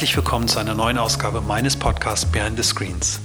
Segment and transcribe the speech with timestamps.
[0.00, 3.20] Herzlich willkommen zu einer neuen Ausgabe meines Podcasts Behind the Screens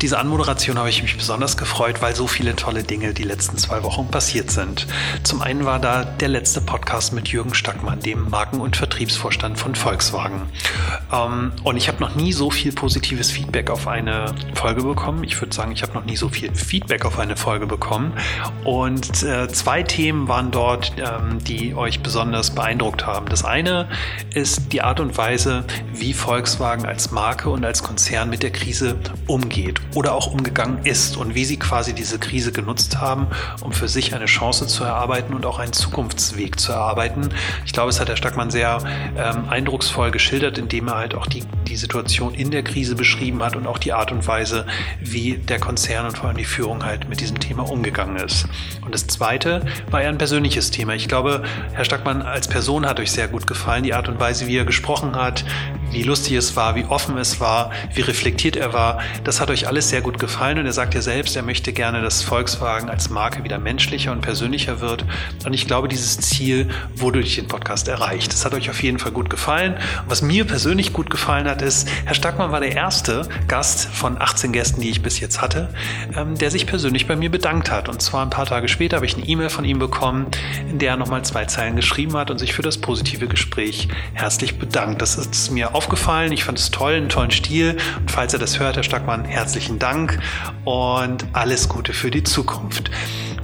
[0.00, 3.82] diese Anmoderation habe ich mich besonders gefreut, weil so viele tolle Dinge die letzten zwei
[3.82, 4.86] Wochen passiert sind.
[5.24, 9.74] Zum einen war da der letzte Podcast mit Jürgen Stackmann, dem Marken- und Vertriebsvorstand von
[9.74, 10.48] Volkswagen.
[11.12, 15.24] Ähm, und ich habe noch nie so viel positives Feedback auf eine Folge bekommen.
[15.24, 18.12] Ich würde sagen, ich habe noch nie so viel Feedback auf eine Folge bekommen.
[18.64, 23.26] Und äh, zwei Themen waren dort, ähm, die euch besonders beeindruckt haben.
[23.26, 23.88] Das eine
[24.34, 28.96] ist die Art und Weise, wie Volkswagen als Marke und als Konzern mit der Krise
[29.26, 33.26] umgeht oder auch umgegangen ist und wie sie quasi diese Krise genutzt haben,
[33.62, 37.30] um für sich eine Chance zu erarbeiten und auch einen Zukunftsweg zu erarbeiten.
[37.66, 38.78] Ich glaube, es hat Herr Stackmann sehr
[39.16, 43.56] ähm, eindrucksvoll geschildert, indem er halt auch die, die Situation in der Krise beschrieben hat
[43.56, 44.66] und auch die Art und Weise,
[45.00, 48.46] wie der Konzern und vor allem die Führung halt mit diesem Thema umgegangen ist.
[48.84, 50.94] Und das Zweite war eher ein persönliches Thema.
[50.94, 51.42] Ich glaube,
[51.72, 54.64] Herr Stackmann als Person hat euch sehr gut gefallen, die Art und Weise, wie er
[54.64, 55.44] gesprochen hat,
[55.92, 59.00] wie lustig es war, wie offen es war, wie reflektiert er war.
[59.24, 62.00] Das hat euch alles sehr gut gefallen und er sagt ja selbst, er möchte gerne,
[62.00, 65.04] dass Volkswagen als Marke wieder menschlicher und persönlicher wird.
[65.44, 68.32] Und ich glaube, dieses Ziel wurde durch den Podcast erreicht.
[68.32, 69.74] Das hat euch auf jeden Fall gut gefallen.
[69.74, 74.20] Und was mir persönlich gut gefallen hat, ist, Herr Stackmann war der erste Gast von
[74.20, 75.68] 18 Gästen, die ich bis jetzt hatte,
[76.16, 77.88] ähm, der sich persönlich bei mir bedankt hat.
[77.88, 80.26] Und zwar ein paar Tage später habe ich eine E-Mail von ihm bekommen,
[80.68, 84.58] in der er nochmal zwei Zeilen geschrieben hat und sich für das positive Gespräch herzlich
[84.58, 85.02] bedankt.
[85.02, 86.32] Das ist mir aufgefallen.
[86.32, 87.76] Ich fand es toll, einen tollen Stil.
[87.98, 90.18] Und falls er das hört, Herr Stackmann, herzlichen Dank
[90.64, 92.90] und alles Gute für die Zukunft.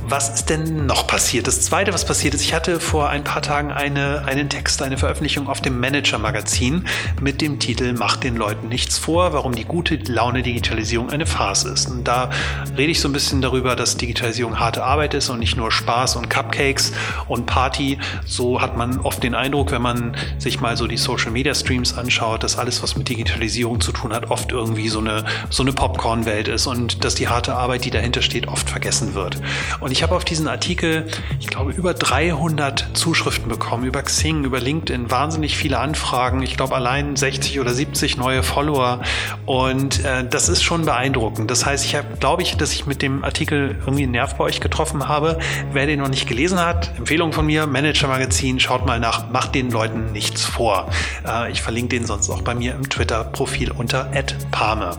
[0.09, 1.49] Was ist denn noch passiert?
[1.49, 4.99] Das zweite, was passiert ist, ich hatte vor ein paar Tagen eine, einen Text, eine
[4.99, 6.85] Veröffentlichung auf dem Manager-Magazin
[7.21, 11.65] mit dem Titel Macht den Leuten nichts vor, warum die gute Laune Digitalisierung eine Farce
[11.65, 11.87] ist.
[11.87, 12.31] Und da
[12.79, 16.15] rede ich so ein bisschen darüber, dass Digitalisierung harte Arbeit ist und nicht nur Spaß
[16.15, 16.93] und Cupcakes
[17.27, 17.99] und Party.
[18.25, 22.59] So hat man oft den Eindruck, wenn man sich mal so die Social-Media-Streams anschaut, dass
[22.59, 26.69] alles, was mit Digitalisierung zu tun hat, oft irgendwie so eine, so eine Popcorn-Welt ist
[26.69, 29.39] und dass die harte Arbeit, die dahinter steht, oft vergessen wird.
[29.81, 31.07] Und ich habe auf diesen Artikel,
[31.41, 36.43] ich glaube, über 300 Zuschriften bekommen, über Xing, über LinkedIn, wahnsinnig viele Anfragen.
[36.43, 39.01] Ich glaube, allein 60 oder 70 neue Follower.
[39.45, 41.51] Und äh, das ist schon beeindruckend.
[41.51, 44.61] Das heißt, ich glaube ich, dass ich mit dem Artikel irgendwie einen Nerv bei euch
[44.61, 45.39] getroffen habe.
[45.73, 49.55] Wer den noch nicht gelesen hat, Empfehlung von mir, Manager Magazin, schaut mal nach, macht
[49.55, 50.91] den Leuten nichts vor.
[51.27, 54.11] Äh, ich verlinke den sonst auch bei mir im Twitter-Profil unter
[54.51, 54.97] @palme.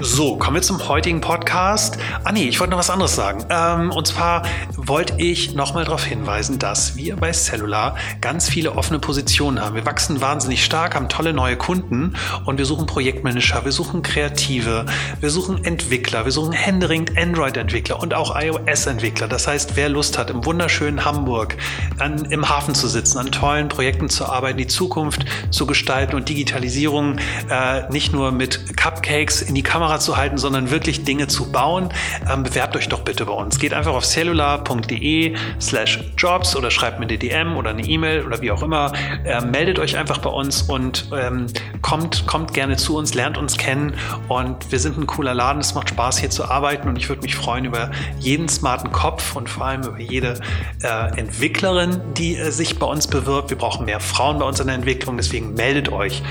[0.00, 1.98] So, kommen wir zum heutigen Podcast.
[2.24, 3.44] Ah nee, ich wollte noch was anderes sagen.
[3.48, 4.42] Ähm, und zwar
[4.76, 9.76] wollte ich nochmal darauf hinweisen, dass wir bei Cellular ganz viele offene Positionen haben.
[9.76, 14.84] Wir wachsen wahnsinnig stark, haben tolle neue Kunden und wir suchen Projektmanager, wir suchen Kreative,
[15.20, 19.28] wir suchen Entwickler, wir suchen händeringend Android-Entwickler und auch iOS-Entwickler.
[19.28, 21.56] Das heißt, wer Lust hat, im wunderschönen Hamburg
[22.00, 26.28] an, im Hafen zu sitzen, an tollen Projekten zu arbeiten, die Zukunft zu gestalten und
[26.28, 27.18] Digitalisierung
[27.48, 31.52] äh, nicht nur mit Cupcakes in die Kamera Kamera zu halten, sondern wirklich Dinge zu
[31.52, 31.90] bauen,
[32.32, 33.58] ähm, bewerbt euch doch bitte bei uns.
[33.58, 38.40] Geht einfach auf cellular.de slash jobs oder schreibt mir eine DM oder eine E-Mail oder
[38.40, 38.92] wie auch immer.
[39.26, 41.46] Ähm, meldet euch einfach bei uns und ähm,
[41.82, 43.94] kommt, kommt gerne zu uns, lernt uns kennen
[44.28, 45.60] und wir sind ein cooler Laden.
[45.60, 49.36] Es macht Spaß hier zu arbeiten und ich würde mich freuen über jeden smarten Kopf
[49.36, 50.40] und vor allem über jede
[50.82, 53.50] äh, Entwicklerin, die äh, sich bei uns bewirbt.
[53.50, 56.22] Wir brauchen mehr Frauen bei uns in der Entwicklung, deswegen meldet euch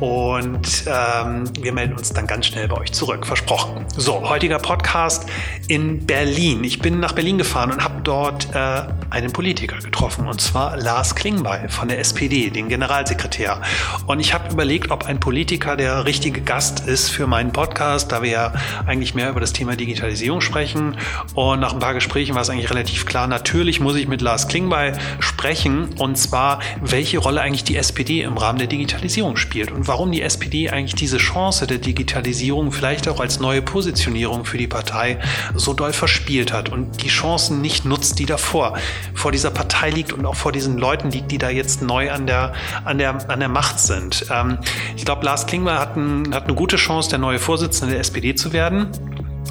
[0.00, 3.84] und ähm, wir melden uns dann ganz schnell bei euch zurück zurück, versprochen.
[3.96, 5.28] So, heutiger Podcast
[5.66, 6.62] in Berlin.
[6.62, 11.16] Ich bin nach Berlin gefahren und habe dort äh, einen Politiker getroffen, und zwar Lars
[11.16, 13.60] Klingbeil von der SPD, den Generalsekretär.
[14.06, 18.22] Und ich habe überlegt, ob ein Politiker der richtige Gast ist für meinen Podcast, da
[18.22, 18.52] wir ja
[18.86, 20.96] eigentlich mehr über das Thema Digitalisierung sprechen.
[21.34, 24.46] Und nach ein paar Gesprächen war es eigentlich relativ klar, natürlich muss ich mit Lars
[24.46, 29.88] Klingbeil sprechen, und zwar, welche Rolle eigentlich die SPD im Rahmen der Digitalisierung spielt und
[29.88, 34.58] warum die SPD eigentlich diese Chance der Digitalisierung vielleicht vielleicht auch als neue Positionierung für
[34.58, 35.18] die Partei
[35.54, 38.76] so doll verspielt hat und die Chancen nicht nutzt, die davor
[39.14, 42.26] vor dieser Partei liegt und auch vor diesen Leuten liegt, die da jetzt neu an
[42.26, 42.52] der,
[42.84, 44.26] an der, an der Macht sind.
[44.30, 44.58] Ähm,
[44.94, 48.34] ich glaube, Lars Klingbeil hat, ein, hat eine gute Chance, der neue Vorsitzende der SPD
[48.34, 48.88] zu werden.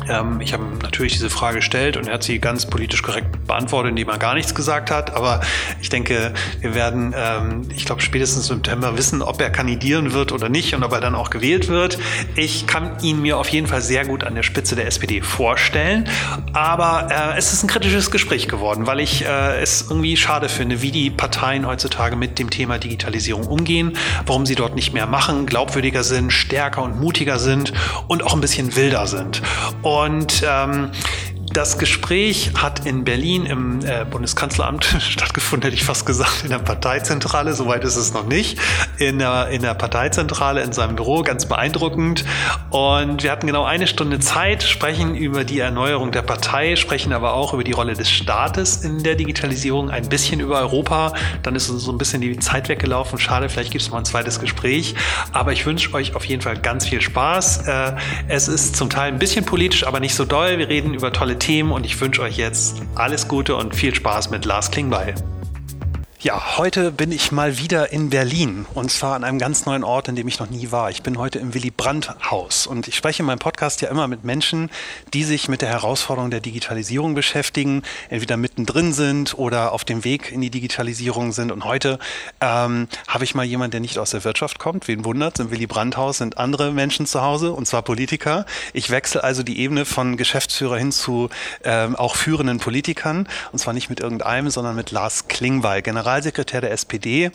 [0.10, 3.92] Ähm, ich habe natürlich diese Frage gestellt und er hat sie ganz politisch korrekt beantwortet,
[3.92, 5.14] indem er gar nichts gesagt hat.
[5.16, 5.42] Aber
[5.82, 10.32] ich denke, wir werden, ähm, ich glaube, spätestens im September wissen, ob er kandidieren wird
[10.32, 11.98] oder nicht und ob er dann auch gewählt wird.
[12.36, 16.08] Ich kann ihn mir auf jeden Fall sehr gut an der Spitze der SPD vorstellen.
[16.54, 20.82] Aber äh, es ist ein kritisches Gespräch geworden, weil ich äh, es irgendwie schade finde,
[20.82, 25.46] wie die Parteien heutzutage mit dem Thema Digitalisierung umgehen, warum sie dort nicht mehr machen,
[25.46, 27.74] glaubwürdiger sind, stärker und mutiger sind
[28.08, 29.42] und auch ein bisschen wilder sind.
[29.82, 29.91] Und
[30.44, 30.92] ähm,
[31.54, 36.60] Das Gespräch hat in Berlin im äh, Bundeskanzleramt stattgefunden, hätte ich fast gesagt, in der
[36.60, 37.54] Parteizentrale.
[37.54, 38.58] Soweit ist es noch nicht.
[39.00, 42.24] In der, in der Parteizentrale, in seinem Büro, ganz beeindruckend.
[42.70, 47.34] Und wir hatten genau eine Stunde Zeit, sprechen über die Erneuerung der Partei, sprechen aber
[47.34, 51.14] auch über die Rolle des Staates in der Digitalisierung, ein bisschen über Europa.
[51.44, 53.20] Dann ist uns so ein bisschen die Zeit weggelaufen.
[53.20, 54.96] Schade, vielleicht gibt es mal ein zweites Gespräch.
[55.34, 57.68] Aber ich wünsche euch auf jeden Fall ganz viel Spaß.
[57.68, 57.96] Äh,
[58.30, 60.58] es ist zum Teil ein bisschen politisch, aber nicht so doll.
[60.58, 64.30] Wir reden über tolle Themen und ich wünsche euch jetzt alles Gute und viel Spaß
[64.30, 65.16] mit Lars Klingbeil.
[66.24, 70.08] Ja, heute bin ich mal wieder in Berlin und zwar an einem ganz neuen Ort,
[70.08, 70.92] in dem ich noch nie war.
[70.92, 74.08] Ich bin heute im Willy Brandt Haus und ich spreche in meinem Podcast ja immer
[74.08, 74.70] mit Menschen,
[75.16, 77.82] die sich mit der Herausforderung der Digitalisierung beschäftigen,
[78.12, 81.52] entweder mittendrin sind oder auf dem Weg in die Digitalisierung sind.
[81.52, 81.98] Und heute
[82.40, 84.88] ähm, habe ich mal jemanden, der nicht aus der Wirtschaft kommt.
[84.88, 85.40] Wen wundert?
[85.40, 88.46] Im Willy Brandt Haus sind andere Menschen zu Hause und zwar Politiker.
[88.74, 91.32] Ich wechsle also die Ebene von Geschäftsführer hin zu
[91.64, 96.60] ähm, auch führenden Politikern und zwar nicht mit irgendeinem, sondern mit Lars Klingbeil, General Generalsekretär
[96.60, 97.32] der SPD.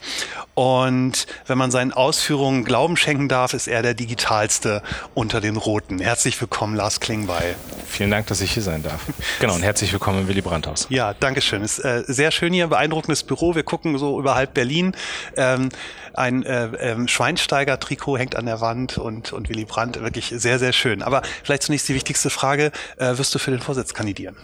[0.55, 4.83] Und wenn man seinen Ausführungen Glauben schenken darf, ist er der digitalste
[5.15, 5.99] unter den Roten.
[5.99, 7.57] Herzlich willkommen, Lars Klingbeil.
[7.89, 9.01] Vielen Dank, dass ich hier sein darf.
[9.41, 10.87] Genau, und herzlich willkommen im Willy Brandt-Haus.
[10.91, 11.63] Ja, danke schön.
[11.63, 13.55] Ist äh, sehr schön hier, beeindruckendes Büro.
[13.55, 14.95] Wir gucken so über halb Berlin.
[15.37, 15.71] Ähm,
[16.13, 20.73] ein äh, ähm, Schweinsteiger-Trikot hängt an der Wand und, und Willy Brandt, wirklich sehr, sehr
[20.73, 21.03] schön.
[21.03, 24.37] Aber vielleicht zunächst die wichtigste Frage, äh, wirst du für den Vorsitz kandidieren?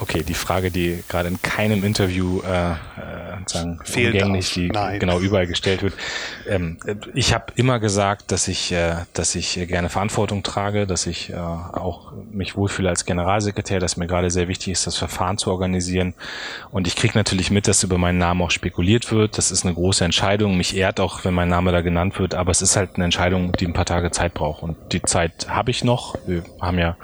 [0.00, 2.76] Okay, die Frage, die gerade in keinem Interview äh, äh,
[3.46, 4.98] sagen, umgänglich, die Nein.
[4.98, 5.94] genau überall gestellt wird.
[6.48, 6.78] Ähm,
[7.14, 11.36] ich habe immer gesagt, dass ich, äh, dass ich gerne Verantwortung trage, dass ich äh,
[11.36, 16.14] auch mich wohlfühle als Generalsekretär, dass mir gerade sehr wichtig ist, das Verfahren zu organisieren.
[16.70, 19.36] Und ich kriege natürlich mit, dass über meinen Namen auch spekuliert wird.
[19.36, 20.56] Das ist eine große Entscheidung.
[20.56, 23.52] Mich ehrt auch, wenn mein Name da genannt wird, aber es ist halt eine Entscheidung,
[23.52, 24.62] die ein paar Tage Zeit braucht.
[24.62, 26.16] Und die Zeit habe ich noch.
[26.26, 26.96] Wir haben ja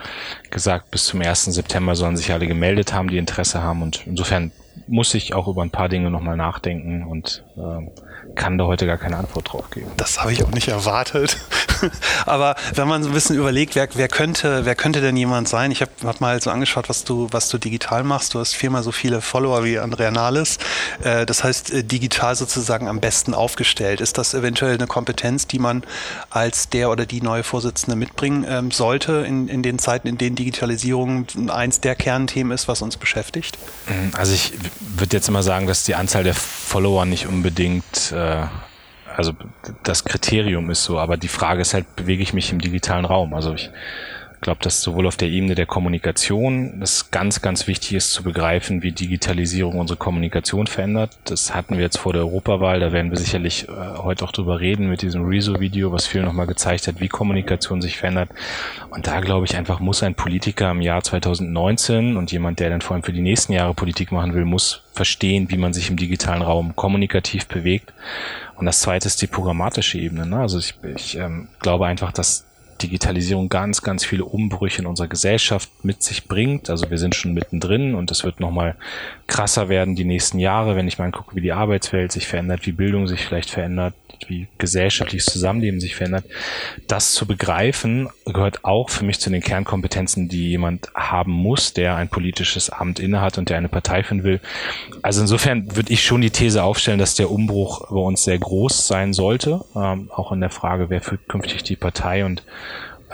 [0.51, 1.45] gesagt, bis zum 1.
[1.45, 3.83] September sollen sich alle gemeldet haben, die Interesse haben.
[3.83, 4.53] Und insofern
[4.87, 8.99] muss ich auch über ein paar Dinge nochmal nachdenken und äh, kann da heute gar
[8.99, 9.91] keine Antwort drauf geben.
[9.97, 11.39] Das habe ich auch nicht erwartet.
[12.27, 15.71] Aber wenn man so ein bisschen überlegt, wer, wer, könnte, wer könnte denn jemand sein?
[15.71, 18.35] Ich habe hab mal so angeschaut, was du, was du digital machst.
[18.35, 20.59] Du hast viermal so viele Follower wie Andrea Nahles.
[21.03, 24.01] Äh, das heißt, äh, digital sozusagen am besten aufgestellt.
[24.01, 25.83] Ist das eventuell eine Kompetenz, die man
[26.31, 30.37] als der oder die neue Vorsitzende mitbringen ähm, sollte in, in den Zeiten, in denen
[30.37, 33.59] Digitalisierung eins der Kernthemen ist, was uns beschäftigt?
[34.13, 34.53] Also ich
[34.97, 38.47] würde jetzt immer sagen, dass die Anzahl der Follower nicht unbedingt äh,
[39.17, 39.33] also
[39.83, 43.35] das Kriterium ist so, aber die Frage ist halt, bewege ich mich im digitalen Raum?
[43.35, 43.71] Also ich
[44.41, 48.83] glaube, dass sowohl auf der Ebene der Kommunikation es ganz, ganz wichtig ist zu begreifen,
[48.83, 51.17] wie Digitalisierung unsere Kommunikation verändert.
[51.25, 54.61] Das hatten wir jetzt vor der Europawahl, da werden wir sicherlich äh, heute auch drüber
[54.61, 58.31] reden mit diesem Rezo-Video, was viel nochmal gezeigt hat, wie Kommunikation sich verändert.
[58.91, 62.81] Und da glaube ich einfach, muss ein Politiker im Jahr 2019 und jemand, der dann
[62.81, 65.97] vor allem für die nächsten Jahre Politik machen will, muss verstehen, wie man sich im
[65.97, 67.93] digitalen Raum kommunikativ bewegt.
[68.57, 70.27] Und das zweite ist die programmatische Ebene.
[70.27, 70.39] Ne?
[70.39, 72.46] Also ich, ich ähm, glaube einfach, dass
[72.83, 76.71] Digitalisierung ganz, ganz viele Umbrüche in unserer Gesellschaft mit sich bringt.
[76.71, 78.77] Also wir sind schon mittendrin und es wird nochmal
[79.27, 82.73] krasser werden die nächsten Jahre, wenn ich mal angucke, wie die Arbeitswelt sich verändert, wie
[82.73, 83.95] Bildung sich vielleicht verändert,
[84.29, 86.25] wie gesellschaftliches Zusammenleben sich verändert.
[86.87, 91.97] Das zu begreifen gehört auch für mich zu den Kernkompetenzen, die jemand haben muss, der
[91.97, 94.41] ein politisches Amt innehat und der eine Partei finden will.
[95.03, 98.87] Also insofern würde ich schon die These aufstellen, dass der Umbruch bei uns sehr groß
[98.87, 102.43] sein sollte, ähm, auch in der Frage, wer führt künftig die Partei und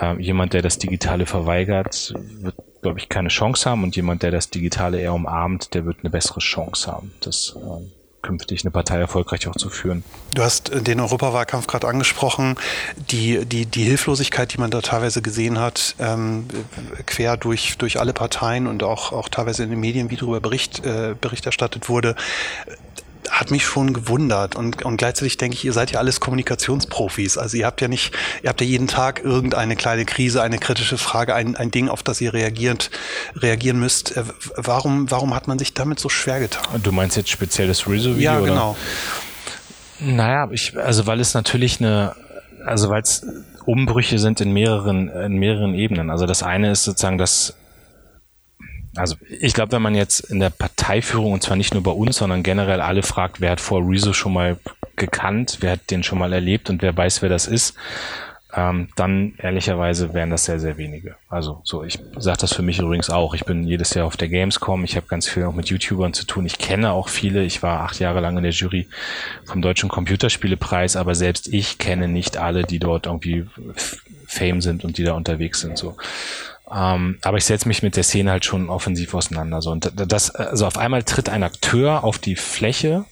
[0.00, 4.32] äh, jemand, der das Digitale verweigert, wird glaube ich, keine Chance haben und jemand, der
[4.32, 7.12] das Digitale eher umarmt, der wird eine bessere Chance haben.
[7.20, 10.04] Das äh, künftig eine Partei erfolgreich auch zu führen.
[10.34, 12.56] Du hast den Europawahlkampf gerade angesprochen,
[13.10, 16.46] die, die, die Hilflosigkeit, die man da teilweise gesehen hat, ähm,
[17.06, 20.84] quer durch, durch alle Parteien und auch, auch teilweise in den Medien, wie darüber Bericht,
[20.84, 22.14] äh, Bericht erstattet wurde
[23.32, 27.38] hat mich schon gewundert und, und gleichzeitig denke ich, ihr seid ja alles Kommunikationsprofis.
[27.38, 30.98] Also ihr habt ja nicht, ihr habt ja jeden Tag irgendeine kleine Krise, eine kritische
[30.98, 32.90] Frage, ein, ein Ding, auf das ihr reagiert,
[33.34, 34.18] reagieren müsst.
[34.18, 34.24] Äh,
[34.56, 36.82] warum, warum hat man sich damit so schwer getan?
[36.82, 38.20] Du meinst jetzt speziell das Rezo-Video?
[38.20, 38.76] Ja, genau.
[39.98, 40.12] Oder?
[40.14, 42.14] Naja, ich, also weil es natürlich eine,
[42.66, 43.24] also weil es
[43.64, 46.10] Umbrüche sind in mehreren, in mehreren Ebenen.
[46.10, 47.54] Also das eine ist sozusagen das
[48.96, 52.16] also ich glaube, wenn man jetzt in der Parteiführung, und zwar nicht nur bei uns,
[52.16, 54.58] sondern generell alle fragt, wer hat vor Rezo schon mal
[54.96, 57.74] gekannt, wer hat den schon mal erlebt und wer weiß, wer das ist,
[58.54, 61.16] ähm, dann ehrlicherweise wären das sehr, sehr wenige.
[61.30, 63.34] Also so, ich sage das für mich übrigens auch.
[63.34, 66.26] Ich bin jedes Jahr auf der Gamescom, ich habe ganz viel auch mit YouTubern zu
[66.26, 66.44] tun.
[66.44, 67.44] Ich kenne auch viele.
[67.44, 68.88] Ich war acht Jahre lang in der Jury
[69.44, 73.46] vom Deutschen Computerspielepreis, aber selbst ich kenne nicht alle, die dort irgendwie
[74.26, 75.78] Fame sind und die da unterwegs sind.
[75.78, 75.96] So.
[76.74, 79.60] Ähm, aber ich setze mich mit der Szene halt schon offensiv auseinander.
[79.60, 79.70] So.
[79.70, 83.04] Und das, also auf einmal tritt ein Akteur auf die Fläche,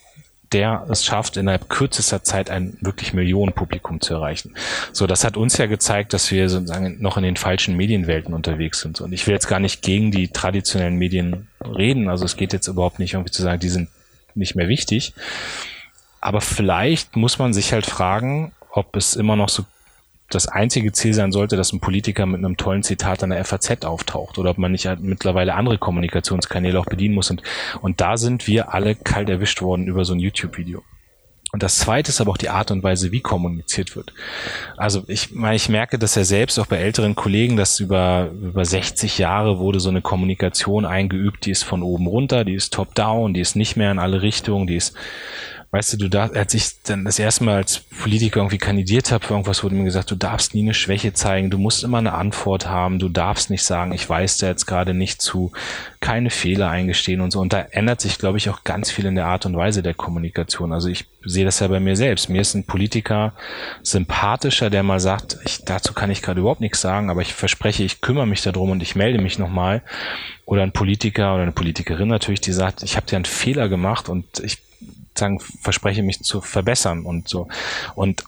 [0.52, 4.54] der es schafft, innerhalb kürzester Zeit ein wirklich Millionenpublikum zu erreichen.
[4.92, 8.80] So, das hat uns ja gezeigt, dass wir sozusagen noch in den falschen Medienwelten unterwegs
[8.80, 9.00] sind.
[9.00, 12.08] Und ich will jetzt gar nicht gegen die traditionellen Medien reden.
[12.08, 13.90] Also es geht jetzt überhaupt nicht irgendwie zu sagen, die sind
[14.34, 15.12] nicht mehr wichtig.
[16.20, 19.64] Aber vielleicht muss man sich halt fragen, ob es immer noch so
[20.30, 23.84] das einzige Ziel sein sollte, dass ein Politiker mit einem tollen Zitat an der FAZ
[23.84, 27.30] auftaucht oder ob man nicht halt mittlerweile andere Kommunikationskanäle auch bedienen muss.
[27.30, 27.42] Und,
[27.82, 30.82] und da sind wir alle kalt erwischt worden über so ein YouTube-Video.
[31.52, 34.12] Und das zweite ist aber auch die Art und Weise, wie kommuniziert wird.
[34.76, 38.64] Also ich meine, ich merke das ja selbst auch bei älteren Kollegen, dass über, über
[38.64, 42.94] 60 Jahre wurde so eine Kommunikation eingeübt, die ist von oben runter, die ist top
[42.94, 44.94] down, die ist nicht mehr in alle Richtungen, die ist
[45.72, 49.24] weißt du, du darfst, als ich dann das erste Mal als Politiker irgendwie kandidiert habe
[49.24, 52.12] für irgendwas, wurde mir gesagt, du darfst nie eine Schwäche zeigen, du musst immer eine
[52.12, 55.52] Antwort haben, du darfst nicht sagen, ich weiß da jetzt gerade nicht zu,
[56.00, 57.38] keine Fehler eingestehen und so.
[57.38, 59.94] Und da ändert sich, glaube ich, auch ganz viel in der Art und Weise der
[59.94, 60.72] Kommunikation.
[60.72, 62.28] Also ich sehe das ja bei mir selbst.
[62.28, 63.32] Mir ist ein Politiker
[63.84, 67.84] sympathischer, der mal sagt, ich, dazu kann ich gerade überhaupt nichts sagen, aber ich verspreche,
[67.84, 69.82] ich kümmere mich darum und ich melde mich nochmal.
[70.46, 74.08] Oder ein Politiker oder eine Politikerin natürlich, die sagt, ich habe dir einen Fehler gemacht
[74.08, 74.58] und ich
[75.18, 77.48] sagen, verspreche mich zu verbessern und so.
[77.94, 78.24] Und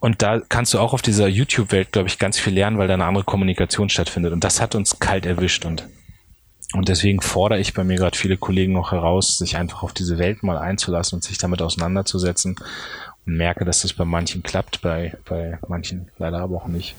[0.00, 2.94] und da kannst du auch auf dieser YouTube-Welt, glaube ich, ganz viel lernen, weil da
[2.94, 4.32] eine andere Kommunikation stattfindet.
[4.32, 5.64] Und das hat uns kalt erwischt.
[5.64, 5.88] Und,
[6.74, 10.18] und deswegen fordere ich bei mir gerade viele Kollegen noch heraus, sich einfach auf diese
[10.18, 12.56] Welt mal einzulassen und sich damit auseinanderzusetzen.
[13.26, 16.96] Und merke, dass das bei manchen klappt, bei, bei manchen leider aber auch nicht.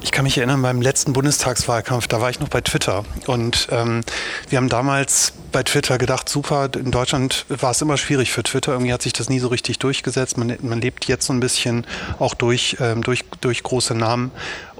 [0.00, 3.04] Ich kann mich erinnern, beim letzten Bundestagswahlkampf, da war ich noch bei Twitter.
[3.26, 4.02] Und ähm,
[4.48, 8.72] wir haben damals bei Twitter gedacht, super, in Deutschland war es immer schwierig für Twitter.
[8.72, 10.36] Irgendwie hat sich das nie so richtig durchgesetzt.
[10.36, 11.86] Man, man lebt jetzt so ein bisschen
[12.18, 14.30] auch durch, ähm, durch, durch große Namen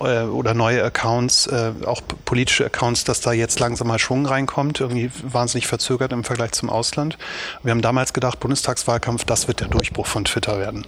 [0.01, 4.81] äh, oder neue Accounts, äh, auch politische Accounts, dass da jetzt langsam mal Schwung reinkommt.
[4.81, 7.19] Irgendwie wahnsinnig verzögert im Vergleich zum Ausland.
[7.63, 10.87] Wir haben damals gedacht, Bundestagswahlkampf, das wird der Durchbruch von Twitter werden.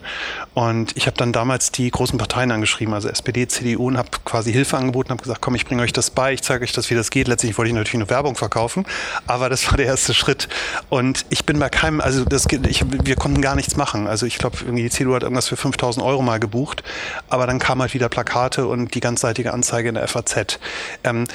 [0.55, 4.53] Und ich habe dann damals die großen Parteien angeschrieben, also SPD, CDU, und habe quasi
[4.53, 6.95] Hilfe angeboten, habe gesagt, komm, ich bringe euch das bei, ich zeige euch das, wie
[6.95, 7.29] das geht.
[7.29, 8.85] Letztlich wollte ich natürlich eine Werbung verkaufen,
[9.27, 10.49] aber das war der erste Schritt.
[10.89, 14.07] Und ich bin bei keinem, also das, ich, wir konnten gar nichts machen.
[14.07, 16.83] Also ich glaube, irgendwie die CDU hat irgendwas für 5000 Euro mal gebucht,
[17.29, 20.59] aber dann kam halt wieder Plakate und die ganzseitige Anzeige in der FAZ.
[21.05, 21.27] Ähm,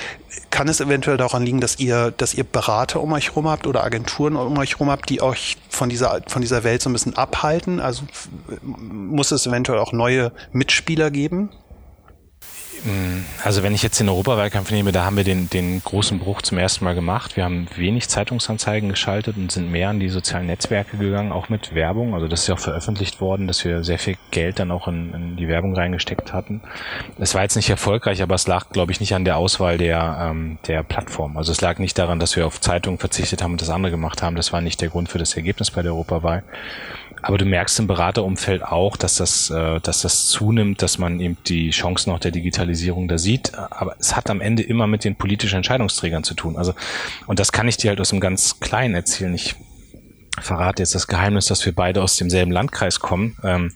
[0.49, 3.83] kann es eventuell daran liegen, dass ihr, dass ihr Berater um euch herum habt oder
[3.83, 7.17] Agenturen um euch herum habt, die euch von dieser, von dieser Welt so ein bisschen
[7.17, 7.79] abhalten?
[7.79, 8.03] Also
[8.61, 11.49] muss es eventuell auch neue Mitspieler geben?
[12.83, 16.41] Mm, also wenn ich jetzt den Europawahlkampf nehme, da haben wir den, den großen Bruch
[16.41, 17.37] zum ersten Mal gemacht.
[17.37, 21.73] Wir haben wenig Zeitungsanzeigen geschaltet und sind mehr an die sozialen Netzwerke gegangen, auch mit
[21.73, 22.13] Werbung.
[22.13, 25.13] Also das ist ja auch veröffentlicht worden, dass wir sehr viel Geld dann auch in,
[25.13, 26.61] in die Werbung reingesteckt hatten.
[27.19, 30.29] Es war jetzt nicht erfolgreich, aber es lag, glaube ich, nicht an der Auswahl der,
[30.31, 31.37] ähm, der Plattform.
[31.37, 34.21] Also es lag nicht daran, dass wir auf Zeitungen verzichtet haben und das andere gemacht
[34.21, 34.35] haben.
[34.35, 36.43] Das war nicht der Grund für das Ergebnis bei der Europawahl.
[37.23, 41.37] Aber du merkst im Beraterumfeld auch, dass das, äh, dass das zunimmt, dass man eben
[41.47, 43.55] die Chancen auch der Digitalisierung da sieht.
[43.55, 46.57] Aber es hat am Ende immer mit den politischen Entscheidungsträgern zu tun.
[46.57, 46.73] Also,
[47.25, 49.33] und das kann ich dir halt aus einem ganz Kleinen erzählen.
[49.33, 49.55] Ich
[50.39, 53.37] verrate jetzt das Geheimnis, dass wir beide aus demselben Landkreis kommen.
[53.43, 53.71] Ähm,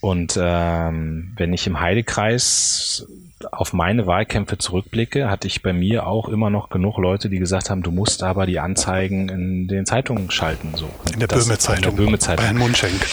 [0.00, 3.06] und ähm, wenn ich im Heidekreis
[3.50, 7.70] auf meine Wahlkämpfe zurückblicke, hatte ich bei mir auch immer noch genug Leute, die gesagt
[7.70, 10.72] haben, du musst aber die Anzeigen in den Zeitungen schalten.
[10.76, 10.88] So.
[11.12, 11.96] In der Böhme-Zeitung.
[11.96, 12.42] Böhme-Zeitung.
[12.42, 13.06] Bei Herrn Mundschenk.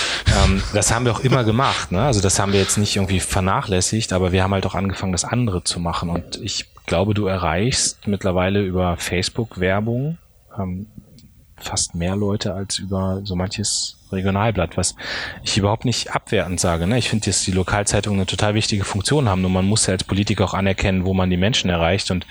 [0.46, 1.92] Ähm, das haben wir auch immer gemacht.
[1.92, 2.02] Ne?
[2.02, 5.26] Also das haben wir jetzt nicht irgendwie vernachlässigt, aber wir haben halt auch angefangen, das
[5.26, 6.10] andere zu machen.
[6.10, 10.18] Und ich glaube, du erreichst mittlerweile über Facebook-Werbung
[10.58, 10.88] ähm,
[11.64, 14.96] fast mehr Leute als über so manches Regionalblatt, was
[15.44, 16.88] ich überhaupt nicht abwertend sage.
[16.88, 16.98] Ne?
[16.98, 19.42] Ich finde, dass die Lokalzeitungen eine total wichtige Funktion haben.
[19.42, 22.12] Nur man muss ja als Politiker auch anerkennen, wo man die Menschen erreicht.
[22.12, 22.26] Und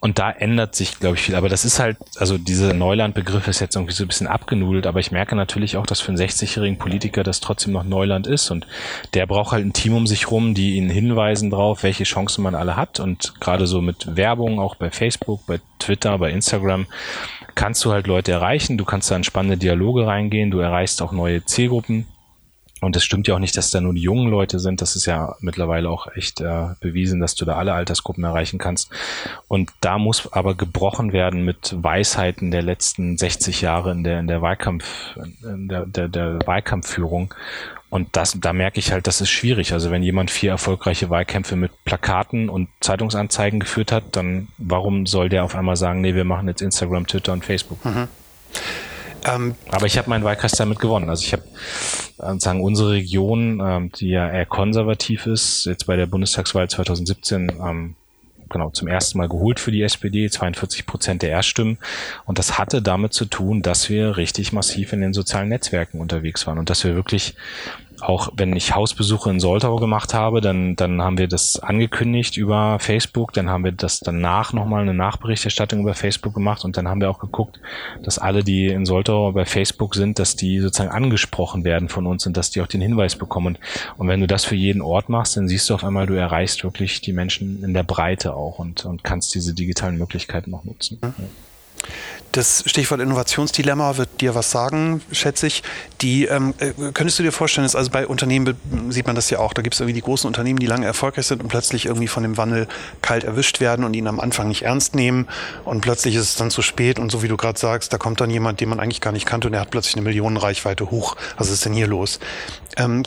[0.00, 1.34] und da ändert sich, glaube ich, viel.
[1.34, 5.00] Aber das ist halt, also dieser Neuland-Begriff ist jetzt irgendwie so ein bisschen abgenudelt, aber
[5.00, 8.50] ich merke natürlich auch, dass für einen 60-jährigen Politiker das trotzdem noch Neuland ist.
[8.50, 8.66] Und
[9.14, 12.54] der braucht halt ein Team um sich rum, die ihn hinweisen drauf, welche Chancen man
[12.54, 13.00] alle hat.
[13.00, 16.86] Und gerade so mit Werbung, auch bei Facebook, bei Twitter, bei Instagram,
[17.54, 18.78] kannst du halt Leute erreichen.
[18.78, 20.50] Du kannst da in spannende Dialoge reingehen.
[20.50, 22.06] Du erreichst auch neue Zielgruppen.
[22.80, 24.80] Und es stimmt ja auch nicht, dass da nur die jungen Leute sind.
[24.80, 28.90] Das ist ja mittlerweile auch echt äh, bewiesen, dass du da alle Altersgruppen erreichen kannst.
[29.48, 34.26] Und da muss aber gebrochen werden mit Weisheiten der letzten 60 Jahre in der, in
[34.28, 37.34] der Wahlkampf, in der, der, der Wahlkampfführung.
[37.90, 39.72] Und das, da merke ich halt, das ist schwierig.
[39.72, 45.28] Also wenn jemand vier erfolgreiche Wahlkämpfe mit Plakaten und Zeitungsanzeigen geführt hat, dann warum soll
[45.28, 47.84] der auf einmal sagen, nee, wir machen jetzt Instagram, Twitter und Facebook?
[47.84, 48.08] Mhm.
[49.24, 51.10] Ähm, Aber ich habe meinen Wahlkreis damit gewonnen.
[51.10, 56.06] Also ich habe sagen unsere Region, ähm, die ja eher konservativ ist, jetzt bei der
[56.06, 57.94] Bundestagswahl 2017 ähm,
[58.50, 61.78] genau zum ersten Mal geholt für die SPD, 42 Prozent der Erststimmen.
[62.26, 66.46] Und das hatte damit zu tun, dass wir richtig massiv in den sozialen Netzwerken unterwegs
[66.46, 67.34] waren und dass wir wirklich
[68.02, 72.78] auch wenn ich Hausbesuche in Soltau gemacht habe, dann, dann haben wir das angekündigt über
[72.78, 77.00] Facebook, dann haben wir das danach nochmal eine Nachberichterstattung über Facebook gemacht und dann haben
[77.00, 77.60] wir auch geguckt,
[78.02, 82.26] dass alle, die in Soltau bei Facebook sind, dass die sozusagen angesprochen werden von uns
[82.26, 83.58] und dass die auch den Hinweis bekommen.
[83.96, 86.64] Und wenn du das für jeden Ort machst, dann siehst du auf einmal, du erreichst
[86.64, 90.98] wirklich die Menschen in der Breite auch und, und kannst diese digitalen Möglichkeiten noch nutzen.
[91.02, 91.26] Mhm.
[92.32, 95.62] Das Stichwort Innovationsdilemma wird dir was sagen, schätze ich.
[96.00, 98.56] Die ähm, äh, könntest du dir vorstellen, dass also bei Unternehmen
[98.90, 101.26] sieht man das ja auch, da gibt es irgendwie die großen Unternehmen, die lange erfolgreich
[101.26, 102.68] sind und plötzlich irgendwie von dem Wandel
[103.02, 105.26] kalt erwischt werden und ihn am Anfang nicht ernst nehmen
[105.64, 108.20] und plötzlich ist es dann zu spät und so wie du gerade sagst, da kommt
[108.20, 111.16] dann jemand, den man eigentlich gar nicht kannte und der hat plötzlich eine Millionenreichweite hoch.
[111.36, 112.20] Was ist denn hier los?
[112.76, 113.02] Ähm,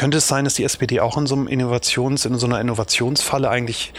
[0.00, 3.50] könnte es sein, dass die SPD auch in so einem Innovations, in so einer Innovationsfalle
[3.50, 3.92] eigentlich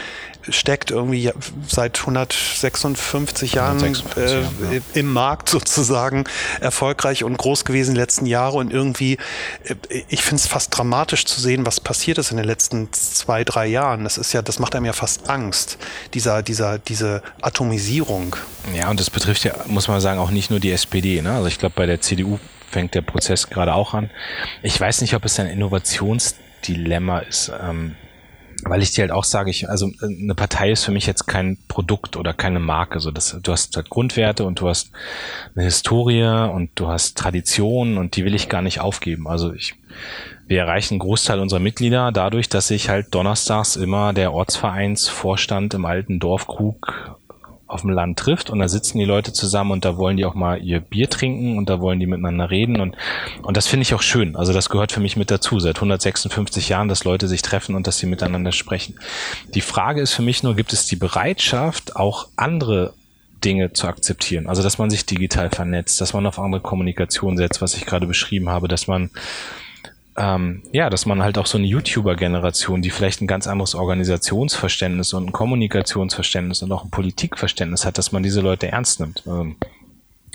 [0.48, 1.30] steckt, irgendwie
[1.68, 4.80] seit 156 Jahren 156 äh, Jahren, ja.
[4.94, 6.24] im Markt sozusagen
[6.60, 9.18] erfolgreich und groß gewesen die letzten Jahre und irgendwie,
[9.62, 9.76] äh,
[10.08, 13.68] ich finde es fast dramatisch zu sehen, was passiert ist in den letzten zwei, drei
[13.68, 14.02] Jahren.
[14.02, 15.78] Das ist ja, das macht einem ja fast Angst,
[16.14, 18.34] dieser, dieser, diese Atomisierung.
[18.74, 21.22] Ja, und das betrifft ja, muss man sagen, auch nicht nur die SPD.
[21.22, 21.32] Ne?
[21.32, 22.40] Also ich glaube, bei der CDU
[22.72, 24.10] fängt der Prozess gerade auch an.
[24.62, 27.52] Ich weiß nicht, ob es ein Innovationsdilemma ist.
[27.62, 27.94] Ähm,
[28.64, 31.58] weil ich dir halt auch sage, ich, also eine Partei ist für mich jetzt kein
[31.68, 33.00] Produkt oder keine Marke.
[33.00, 34.92] So das, du hast halt Grundwerte und du hast
[35.54, 39.26] eine Historie und du hast Tradition und die will ich gar nicht aufgeben.
[39.26, 39.74] Also ich,
[40.46, 45.84] wir erreichen einen Großteil unserer Mitglieder dadurch, dass sich halt donnerstags immer der Ortsvereinsvorstand im
[45.84, 47.16] alten Dorfkrug
[47.72, 50.34] auf dem Land trifft und da sitzen die Leute zusammen und da wollen die auch
[50.34, 52.96] mal ihr Bier trinken und da wollen die miteinander reden und,
[53.42, 54.36] und das finde ich auch schön.
[54.36, 57.86] Also das gehört für mich mit dazu, seit 156 Jahren, dass Leute sich treffen und
[57.86, 58.98] dass sie miteinander sprechen.
[59.54, 62.92] Die Frage ist für mich nur, gibt es die Bereitschaft, auch andere
[63.44, 64.46] Dinge zu akzeptieren.
[64.46, 68.06] Also, dass man sich digital vernetzt, dass man auf andere Kommunikation setzt, was ich gerade
[68.06, 69.10] beschrieben habe, dass man
[70.16, 75.12] ähm, ja, dass man halt auch so eine YouTuber-Generation, die vielleicht ein ganz anderes Organisationsverständnis
[75.14, 79.22] und ein Kommunikationsverständnis und auch ein Politikverständnis hat, dass man diese Leute ernst nimmt.
[79.26, 79.56] Ähm,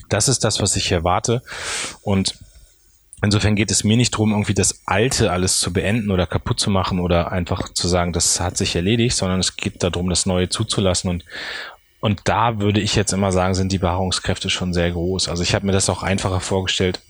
[0.10, 1.44] das ist das, was ich erwarte.
[2.02, 2.40] Und
[3.24, 6.70] insofern geht es mir nicht darum, irgendwie das Alte alles zu beenden oder kaputt zu
[6.70, 10.50] machen oder einfach zu sagen, das hat sich erledigt, sondern es geht darum, das Neue
[10.50, 11.26] zuzulassen und
[12.00, 15.30] und da würde ich jetzt immer sagen, sind die Beharrungskräfte schon sehr groß.
[15.30, 17.02] Also ich habe mir das auch einfacher vorgestellt,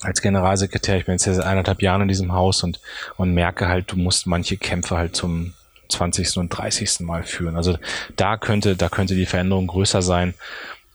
[0.00, 2.80] als Generalsekretär, ich bin jetzt seit eineinhalb Jahren in diesem Haus und,
[3.16, 5.54] und merke halt, du musst manche Kämpfe halt zum
[5.88, 6.36] 20.
[6.36, 7.00] und 30.
[7.00, 7.56] Mal führen.
[7.56, 7.78] Also
[8.16, 10.34] da könnte, da könnte die Veränderung größer sein.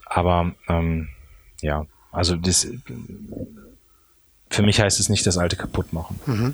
[0.06, 1.10] Aber ähm,
[1.62, 2.68] ja, also das
[4.50, 6.20] für mich heißt es nicht das alte kaputt machen.
[6.26, 6.54] Mhm.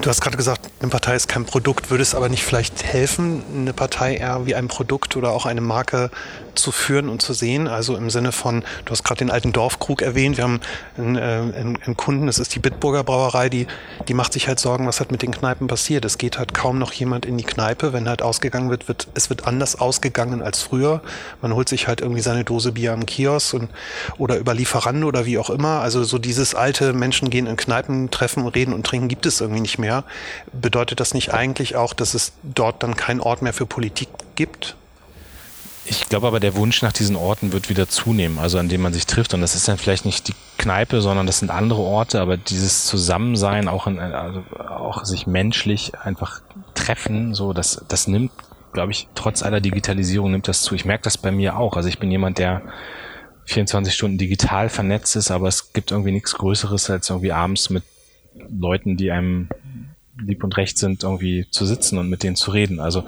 [0.00, 1.90] Du hast gerade gesagt, eine Partei ist kein Produkt.
[1.90, 5.60] Würde es aber nicht vielleicht helfen, eine Partei eher wie ein Produkt oder auch eine
[5.60, 6.10] Marke
[6.54, 7.68] zu führen und zu sehen?
[7.68, 10.36] Also im Sinne von, du hast gerade den alten Dorfkrug erwähnt.
[10.36, 10.60] Wir haben
[10.98, 13.66] einen, äh, einen, Kunden, das ist die Bitburger Brauerei, die,
[14.08, 16.04] die macht sich halt Sorgen, was halt mit den Kneipen passiert.
[16.04, 17.92] Es geht halt kaum noch jemand in die Kneipe.
[17.92, 21.00] Wenn halt ausgegangen wird, wird es wird anders ausgegangen als früher.
[21.40, 23.70] Man holt sich halt irgendwie seine Dose Bier am Kiosk und,
[24.18, 25.80] oder über Lieferando oder wie auch immer.
[25.80, 29.60] Also so dieses alte Menschen gehen in Kneipen, treffen, reden und trinken gibt es irgendwie
[29.60, 30.04] nicht mehr mehr.
[30.74, 34.74] Bedeutet das nicht eigentlich auch, dass es dort dann keinen Ort mehr für Politik gibt?
[35.84, 38.92] Ich glaube aber, der Wunsch nach diesen Orten wird wieder zunehmen, also an dem man
[38.92, 39.34] sich trifft.
[39.34, 42.86] Und das ist dann vielleicht nicht die Kneipe, sondern das sind andere Orte, aber dieses
[42.86, 46.40] Zusammensein, auch, in, also auch sich menschlich einfach
[46.74, 48.32] treffen, so, das, das nimmt,
[48.72, 50.74] glaube ich, trotz aller Digitalisierung nimmt das zu.
[50.74, 51.76] Ich merke das bei mir auch.
[51.76, 52.62] Also ich bin jemand, der
[53.44, 57.84] 24 Stunden digital vernetzt ist, aber es gibt irgendwie nichts Größeres, als irgendwie abends mit
[58.50, 59.48] Leuten, die einem
[60.18, 62.80] lieb und recht sind, irgendwie zu sitzen und mit denen zu reden.
[62.80, 63.04] Also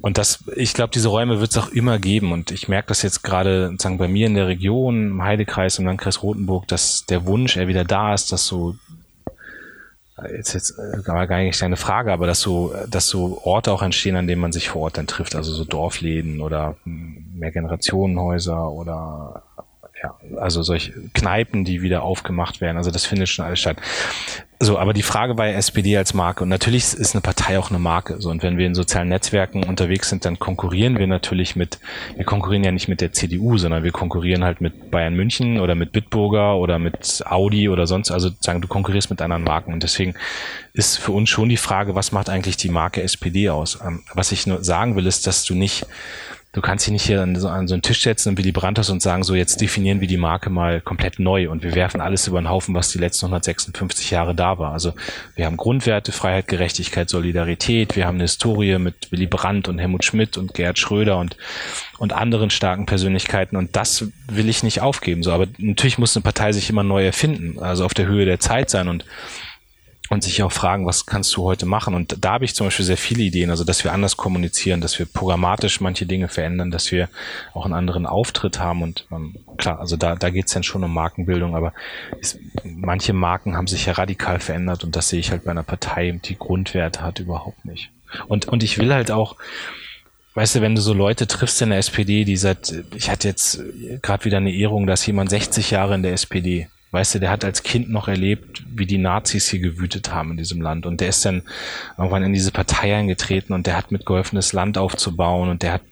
[0.00, 2.30] und das, ich glaube, diese Räume wird es auch immer geben.
[2.32, 5.86] Und ich merke das jetzt gerade sagen bei mir in der Region, im Heidekreis, im
[5.86, 8.76] Landkreis Rotenburg, dass der Wunsch er wieder da ist, dass so
[10.32, 14.16] jetzt jetzt äh, gar nicht deine Frage, aber dass so, dass so Orte auch entstehen,
[14.16, 19.42] an denen man sich vor Ort dann trifft, also so Dorfläden oder Mehrgenerationenhäuser oder
[20.02, 22.76] ja, also solche Kneipen, die wieder aufgemacht werden.
[22.76, 23.78] Also das findet schon alles statt.
[24.58, 27.78] So, aber die Frage bei SPD als Marke und natürlich ist eine Partei auch eine
[27.78, 28.20] Marke.
[28.20, 31.78] So und wenn wir in sozialen Netzwerken unterwegs sind, dann konkurrieren wir natürlich mit.
[32.14, 35.74] Wir konkurrieren ja nicht mit der CDU, sondern wir konkurrieren halt mit Bayern München oder
[35.74, 38.10] mit Bitburger oder mit Audi oder sonst.
[38.10, 40.14] Also sagen, du konkurrierst mit anderen Marken und deswegen
[40.72, 43.78] ist für uns schon die Frage, was macht eigentlich die Marke SPD aus?
[43.86, 45.86] Ähm, was ich nur sagen will, ist, dass du nicht
[46.56, 48.78] du kannst dich nicht hier an so, an so einen Tisch setzen und Willy Brandt
[48.88, 52.26] und sagen, so jetzt definieren wir die Marke mal komplett neu und wir werfen alles
[52.26, 54.72] über den Haufen, was die letzten 156 Jahre da war.
[54.72, 54.94] Also
[55.34, 60.06] wir haben Grundwerte, Freiheit, Gerechtigkeit, Solidarität, wir haben eine Historie mit Willy Brandt und Helmut
[60.06, 61.36] Schmidt und Gerhard Schröder und,
[61.98, 65.22] und anderen starken Persönlichkeiten und das will ich nicht aufgeben.
[65.22, 68.40] So, aber natürlich muss eine Partei sich immer neu erfinden, also auf der Höhe der
[68.40, 69.04] Zeit sein und
[70.08, 71.94] und sich auch fragen, was kannst du heute machen?
[71.94, 74.98] Und da habe ich zum Beispiel sehr viele Ideen, also dass wir anders kommunizieren, dass
[74.98, 77.08] wir programmatisch manche Dinge verändern, dass wir
[77.54, 80.84] auch einen anderen Auftritt haben und ähm, klar, also da, da geht es dann schon
[80.84, 81.72] um Markenbildung, aber
[82.20, 85.62] es, manche Marken haben sich ja radikal verändert und das sehe ich halt bei einer
[85.62, 87.90] Partei, die Grundwerte hat, überhaupt nicht.
[88.28, 89.36] Und, und ich will halt auch,
[90.34, 93.60] weißt du, wenn du so Leute triffst in der SPD, die seit, ich hatte jetzt
[94.02, 97.44] gerade wieder eine Ehrung, dass jemand 60 Jahre in der SPD Weißt du, der hat
[97.44, 100.86] als Kind noch erlebt, wie die Nazis hier gewütet haben in diesem Land.
[100.86, 101.42] Und der ist dann
[101.98, 105.82] irgendwann in diese Partei eingetreten und der hat mitgeholfen, das Land aufzubauen und der hat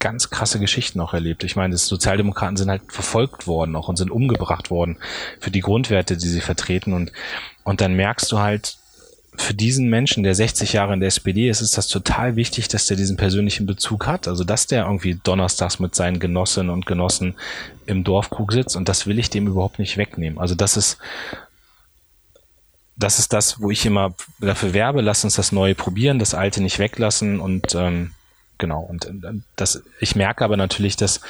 [0.00, 1.44] ganz krasse Geschichten auch erlebt.
[1.44, 4.98] Ich meine, die Sozialdemokraten sind halt verfolgt worden auch und sind umgebracht worden
[5.38, 6.94] für die Grundwerte, die sie vertreten.
[6.94, 7.12] Und,
[7.62, 8.76] und dann merkst du halt,
[9.36, 12.86] für diesen Menschen, der 60 Jahre in der SPD ist, ist das total wichtig, dass
[12.86, 14.26] der diesen persönlichen Bezug hat.
[14.26, 17.34] Also, dass der irgendwie donnerstags mit seinen Genossinnen und Genossen
[17.86, 20.38] im Dorfkrug sitzt und das will ich dem überhaupt nicht wegnehmen.
[20.38, 20.98] Also, das ist,
[22.96, 26.60] das ist das, wo ich immer dafür werbe, lass uns das Neue probieren, das Alte
[26.60, 28.10] nicht weglassen und ähm,
[28.58, 28.82] genau.
[28.82, 29.08] Und
[29.56, 31.20] das, ich merke aber natürlich, dass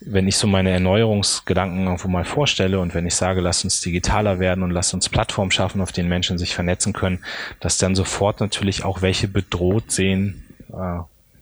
[0.00, 4.38] wenn ich so meine Erneuerungsgedanken irgendwo mal vorstelle und wenn ich sage, lass uns digitaler
[4.38, 7.24] werden und lass uns Plattformen schaffen, auf denen Menschen sich vernetzen können,
[7.60, 11.00] dass dann sofort natürlich auch welche bedroht sehen, äh,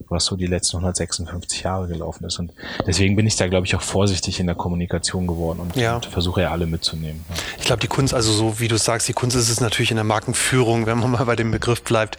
[0.08, 2.38] was so die letzten 156 Jahre gelaufen ist.
[2.38, 2.52] Und
[2.86, 5.96] deswegen bin ich da, glaube ich, auch vorsichtig in der Kommunikation geworden und, ja.
[5.96, 7.24] und versuche ja alle mitzunehmen.
[7.28, 7.34] Ja.
[7.58, 9.96] Ich glaube, die Kunst, also so wie du sagst, die Kunst ist es natürlich in
[9.96, 12.18] der Markenführung, wenn man mal bei dem Begriff bleibt,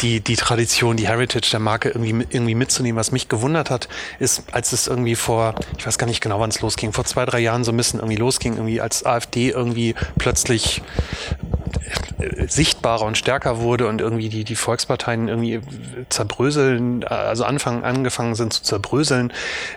[0.00, 2.98] die, die Tradition, die Heritage der Marke irgendwie, irgendwie mitzunehmen.
[2.98, 6.50] Was mich gewundert hat, ist, als es irgendwie vor, ich weiß gar nicht genau, wann
[6.50, 9.94] es losging, vor zwei, drei Jahren so ein bisschen irgendwie losging, irgendwie als AfD irgendwie
[10.18, 10.82] plötzlich
[12.46, 15.60] sichtbarer und stärker wurde und irgendwie die, die Volksparteien irgendwie
[16.08, 19.32] zerbröseln, also anfangen, angefangen sind zu zerbröseln,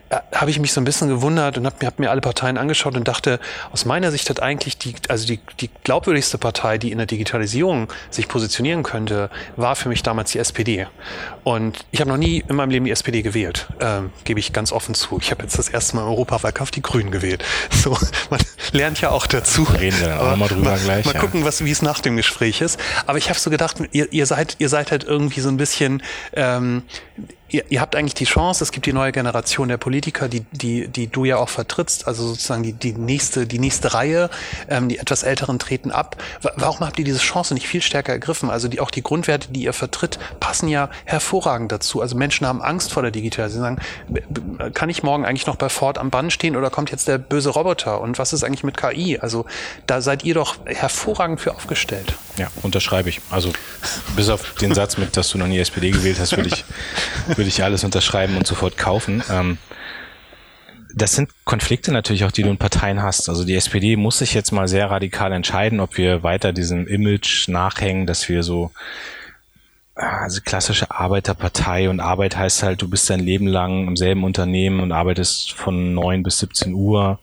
[0.09, 2.57] äh, habe ich mich so ein bisschen gewundert und habe mir, hab mir alle Parteien
[2.57, 3.39] angeschaut und dachte,
[3.71, 7.91] aus meiner Sicht hat eigentlich die, also die, die glaubwürdigste Partei, die in der Digitalisierung
[8.09, 10.87] sich positionieren könnte, war für mich damals die SPD.
[11.43, 14.71] Und ich habe noch nie in meinem Leben die SPD gewählt, ähm, gebe ich ganz
[14.71, 15.17] offen zu.
[15.21, 17.43] Ich habe jetzt das erste Mal im Europawahlkampf die Grünen gewählt.
[17.71, 17.97] So,
[18.29, 18.39] man
[18.71, 19.63] lernt ja auch dazu.
[19.63, 21.05] Reden wir auch mal drüber mal, gleich.
[21.05, 21.21] Mal ja.
[21.21, 22.77] gucken, was, wie es nach dem Gespräch ist.
[23.05, 26.03] Aber ich habe so gedacht, ihr, ihr seid, ihr seid halt irgendwie so ein bisschen
[26.33, 26.83] ähm,
[27.49, 30.87] ihr, ihr habt eigentlich die Chance, es gibt die neue Generation der Politiker, die, die,
[30.87, 34.29] die du ja auch vertrittst, also sozusagen die, die nächste, die nächste Reihe,
[34.69, 36.21] ähm, die etwas Älteren treten ab.
[36.55, 38.49] Warum habt ihr diese Chance nicht viel stärker ergriffen?
[38.49, 42.01] Also die, auch die Grundwerte, die ihr vertritt, passen ja hervorragend dazu.
[42.01, 43.47] Also Menschen haben Angst vor der Digitalisierung.
[43.47, 43.79] Sie sagen,
[44.73, 47.49] kann ich morgen eigentlich noch bei Ford am Band stehen oder kommt jetzt der böse
[47.49, 48.01] Roboter?
[48.01, 49.19] Und was ist eigentlich mit KI?
[49.19, 49.45] Also
[49.85, 52.13] da seid ihr doch hervorragend für aufgestellt.
[52.37, 53.21] Ja, unterschreibe ich.
[53.31, 53.51] Also
[54.15, 56.65] bis auf den Satz mit, dass du noch nie SPD gewählt hast, würde ich
[57.37, 59.23] würde ich alles unterschreiben und sofort kaufen.
[59.29, 59.57] Ähm,
[60.95, 63.29] das sind Konflikte natürlich auch, die du in Parteien hast.
[63.29, 67.47] Also die SPD muss sich jetzt mal sehr radikal entscheiden, ob wir weiter diesem Image
[67.49, 68.71] nachhängen, dass wir so
[69.97, 74.79] also klassische Arbeiterpartei und Arbeit heißt halt, du bist dein Leben lang im selben Unternehmen
[74.79, 77.19] und arbeitest von neun bis 17 Uhr.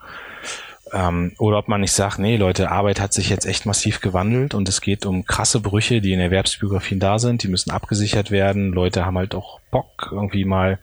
[0.94, 4.54] Ähm, oder ob man nicht sagt, nee Leute, Arbeit hat sich jetzt echt massiv gewandelt
[4.54, 8.72] und es geht um krasse Brüche, die in Erwerbsbiografien da sind, die müssen abgesichert werden.
[8.72, 10.78] Leute haben halt auch Bock, irgendwie mal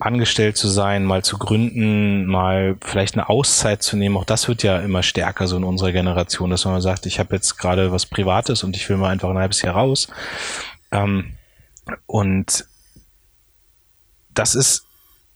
[0.00, 4.16] angestellt zu sein, mal zu gründen, mal vielleicht eine Auszeit zu nehmen.
[4.16, 7.36] Auch das wird ja immer stärker so in unserer Generation, dass man sagt, ich habe
[7.36, 10.08] jetzt gerade was Privates und ich will mal einfach ein halbes Jahr raus.
[10.90, 11.34] Ähm,
[12.06, 12.66] und
[14.32, 14.84] das ist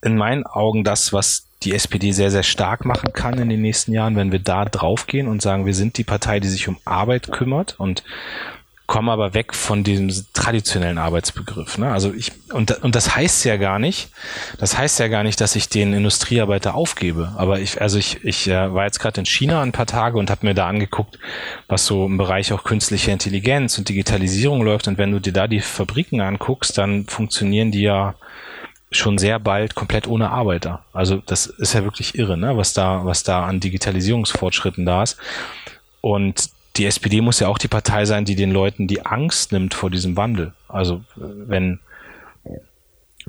[0.02, 3.92] in meinen Augen das, was die SPD sehr, sehr stark machen kann in den nächsten
[3.92, 7.33] Jahren, wenn wir da draufgehen und sagen, wir sind die Partei, die sich um Arbeit
[7.33, 8.05] kümmert und
[8.88, 11.77] komme aber weg von diesem traditionellen Arbeitsbegriff.
[11.77, 11.92] Ne?
[11.92, 14.11] Also ich und, und das heißt ja gar nicht,
[14.59, 17.35] das heißt ja gar nicht, dass ich den Industriearbeiter aufgebe.
[17.37, 20.31] Aber ich, also ich, ich äh, war jetzt gerade in China ein paar Tage und
[20.31, 21.18] habe mir da angeguckt,
[21.68, 24.88] was so im Bereich auch künstliche Intelligenz und Digitalisierung läuft.
[24.88, 28.14] Und wenn du dir da die Fabriken anguckst, dann funktionieren die ja
[28.90, 30.83] schon sehr bald komplett ohne Arbeiter.
[30.92, 32.57] Also das ist ja wirklich irre, ne?
[32.57, 35.16] was da, was da an Digitalisierungsfortschritten da ist.
[36.01, 39.74] Und die SPD muss ja auch die Partei sein, die den Leuten die Angst nimmt
[39.74, 40.53] vor diesem Wandel.
[40.68, 41.81] Also wenn,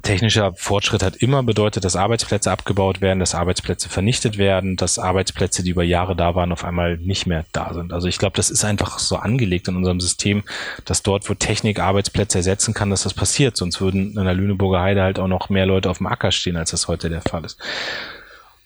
[0.01, 5.63] technischer Fortschritt hat immer bedeutet, dass Arbeitsplätze abgebaut werden, dass Arbeitsplätze vernichtet werden, dass Arbeitsplätze,
[5.63, 7.93] die über Jahre da waren, auf einmal nicht mehr da sind.
[7.93, 10.43] Also ich glaube, das ist einfach so angelegt in unserem System,
[10.85, 13.57] dass dort, wo Technik Arbeitsplätze ersetzen kann, dass das passiert.
[13.57, 16.57] Sonst würden in der Lüneburger Heide halt auch noch mehr Leute auf dem Acker stehen,
[16.57, 17.57] als das heute der Fall ist.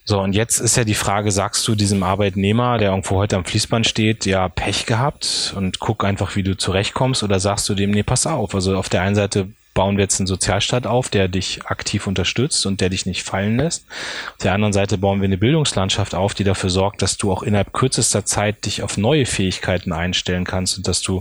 [0.06, 3.46] So, und jetzt ist ja die Frage, sagst du diesem Arbeitnehmer, der irgendwo heute am
[3.46, 7.92] Fließband steht, ja, Pech gehabt und guck einfach, wie du zurechtkommst, oder sagst du dem,
[7.92, 8.54] nee, pass auf.
[8.54, 12.66] Also auf der einen Seite bauen wir jetzt einen Sozialstaat auf, der dich aktiv unterstützt
[12.66, 13.86] und der dich nicht fallen lässt.
[14.34, 17.44] Auf der anderen Seite bauen wir eine Bildungslandschaft auf, die dafür sorgt, dass du auch
[17.44, 21.20] innerhalb kürzester Zeit dich auf neue Fähigkeiten einstellen kannst und dass du,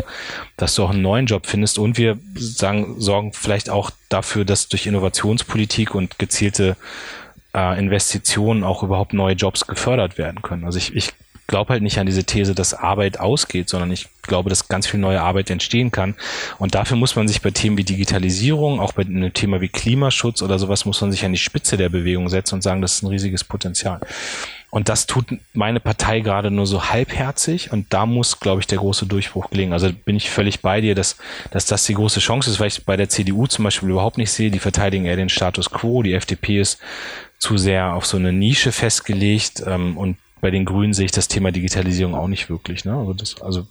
[0.57, 1.79] dass du auch einen neuen Job findest.
[1.79, 6.77] Und wir sagen, sorgen vielleicht auch dafür, dass durch Innovationspolitik und gezielte
[7.55, 10.65] äh, Investitionen auch überhaupt neue Jobs gefördert werden können.
[10.65, 11.13] Also ich, ich
[11.47, 15.01] glaube halt nicht an diese These, dass Arbeit ausgeht, sondern ich glaube, dass ganz viel
[15.01, 16.15] neue Arbeit entstehen kann.
[16.59, 20.43] Und dafür muss man sich bei Themen wie Digitalisierung, auch bei einem Thema wie Klimaschutz
[20.43, 23.03] oder sowas, muss man sich an die Spitze der Bewegung setzen und sagen, das ist
[23.03, 24.01] ein riesiges Potenzial.
[24.71, 28.79] Und das tut meine Partei gerade nur so halbherzig und da muss, glaube ich, der
[28.79, 29.75] große Durchbruch gelingen.
[29.75, 31.19] Also bin ich völlig bei dir, dass,
[31.51, 34.31] dass das die große Chance ist, weil ich bei der CDU zum Beispiel überhaupt nicht
[34.31, 34.51] sehe.
[34.51, 36.03] Die verteidigen eher den Status quo.
[36.03, 36.79] Die FDP ist
[37.39, 41.29] zu sehr auf so eine Nische festgelegt ähm, und bei den Grünen sehe ich das
[41.29, 42.85] Thema Digitalisierung auch nicht wirklich.
[42.85, 42.95] Ne?
[42.95, 43.67] Also, das, also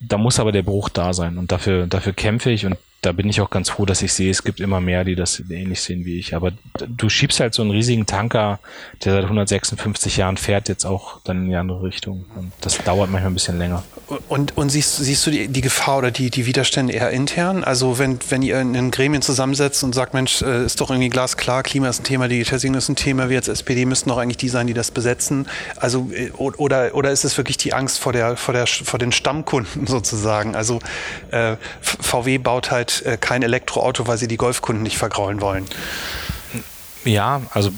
[0.00, 3.28] da muss aber der Bruch da sein und dafür, dafür kämpfe ich und da bin
[3.28, 6.04] ich auch ganz froh, dass ich sehe, es gibt immer mehr, die das ähnlich sehen
[6.04, 6.34] wie ich.
[6.34, 6.50] Aber
[6.88, 8.58] du schiebst halt so einen riesigen Tanker,
[9.04, 12.24] der seit 156 Jahren fährt, jetzt auch dann in die andere Richtung.
[12.34, 13.84] Und das dauert manchmal ein bisschen länger.
[14.28, 17.62] Und, und siehst, siehst du die, die Gefahr oder die, die Widerstände eher intern?
[17.62, 21.08] Also wenn, wenn ihr in den Gremien zusammensetzt und sagt, Mensch, äh, ist doch irgendwie
[21.08, 24.38] glasklar, Klima ist ein Thema, Digitalisierung ist ein Thema, wir als SPD müssten doch eigentlich
[24.38, 25.46] die sein, die das besetzen.
[25.76, 29.12] Also äh, oder, oder ist es wirklich die Angst vor, der, vor, der, vor den
[29.12, 30.54] Stammkunden sozusagen?
[30.54, 30.80] Also
[31.30, 35.66] äh, VW baut halt äh, kein Elektroauto, weil sie die Golfkunden nicht vergraulen wollen.
[37.04, 37.70] Ja, also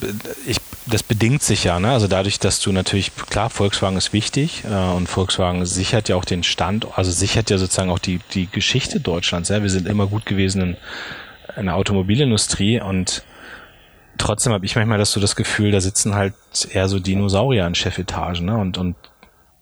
[0.46, 1.78] ich, das bedingt sich ja.
[1.78, 1.90] Ne?
[1.90, 6.24] Also dadurch, dass du natürlich, klar, Volkswagen ist wichtig äh, und Volkswagen sichert ja auch
[6.24, 9.48] den Stand, also sichert ja sozusagen auch die, die Geschichte Deutschlands.
[9.48, 9.62] Ja?
[9.62, 10.76] Wir sind immer gut gewesen in,
[11.56, 13.22] in der Automobilindustrie und
[14.18, 16.34] trotzdem habe ich manchmal das so das Gefühl, da sitzen halt
[16.72, 18.56] eher so Dinosaurier in Chefetagen ne?
[18.56, 18.96] und, und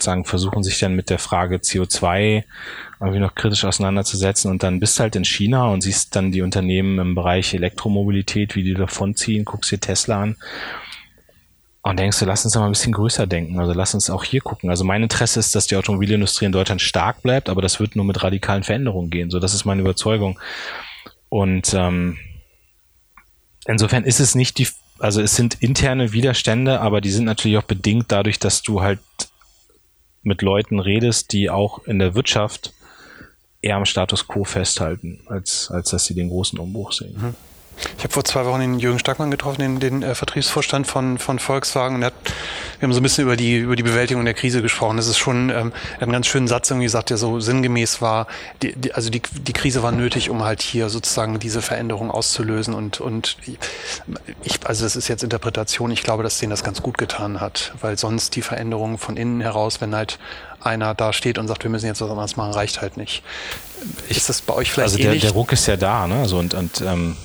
[0.02, 2.44] sagen, versuchen sich dann mit der Frage CO2
[3.00, 6.98] irgendwie noch kritisch auseinanderzusetzen und dann bist halt in China und siehst dann die Unternehmen
[6.98, 10.36] im Bereich Elektromobilität, wie die davonziehen, guckst dir Tesla an
[11.82, 13.58] und denkst du, lass uns mal ein bisschen größer denken.
[13.58, 14.68] Also lass uns auch hier gucken.
[14.68, 18.04] Also mein Interesse ist, dass die Automobilindustrie in Deutschland stark bleibt, aber das wird nur
[18.04, 19.30] mit radikalen Veränderungen gehen.
[19.30, 20.38] So, das ist meine Überzeugung.
[21.30, 22.18] Und ähm,
[23.66, 27.62] insofern ist es nicht die, also es sind interne Widerstände, aber die sind natürlich auch
[27.62, 28.98] bedingt dadurch, dass du halt
[30.22, 32.72] mit Leuten redest, die auch in der Wirtschaft
[33.62, 37.16] eher am Status quo festhalten, als, als dass sie den großen Umbruch sehen.
[37.16, 37.34] Mhm.
[37.96, 41.38] Ich habe vor zwei Wochen den Jürgen Starkmann getroffen, den, den äh, Vertriebsvorstand von, von
[41.38, 41.96] Volkswagen.
[41.96, 42.14] Und hat,
[42.78, 44.96] wir haben so ein bisschen über die, über die Bewältigung der Krise gesprochen.
[44.96, 48.00] Das ist schon, ähm, er hat einen ganz schönen Satz irgendwie gesagt, der so sinngemäß
[48.00, 48.26] war.
[48.62, 52.74] Die, die, also die, die Krise war nötig, um halt hier sozusagen diese Veränderung auszulösen.
[52.74, 53.36] Und, und
[54.42, 55.90] ich, also das ist jetzt Interpretation.
[55.90, 59.40] Ich glaube, dass denen das ganz gut getan hat, weil sonst die Veränderung von innen
[59.40, 60.18] heraus, wenn halt
[60.60, 63.22] einer da steht und sagt, wir müssen jetzt was anderes machen, reicht halt nicht.
[64.08, 66.16] Ist das bei euch vielleicht Also der, der Ruck ist ja da, ne?
[66.16, 67.16] Also und, und ähm,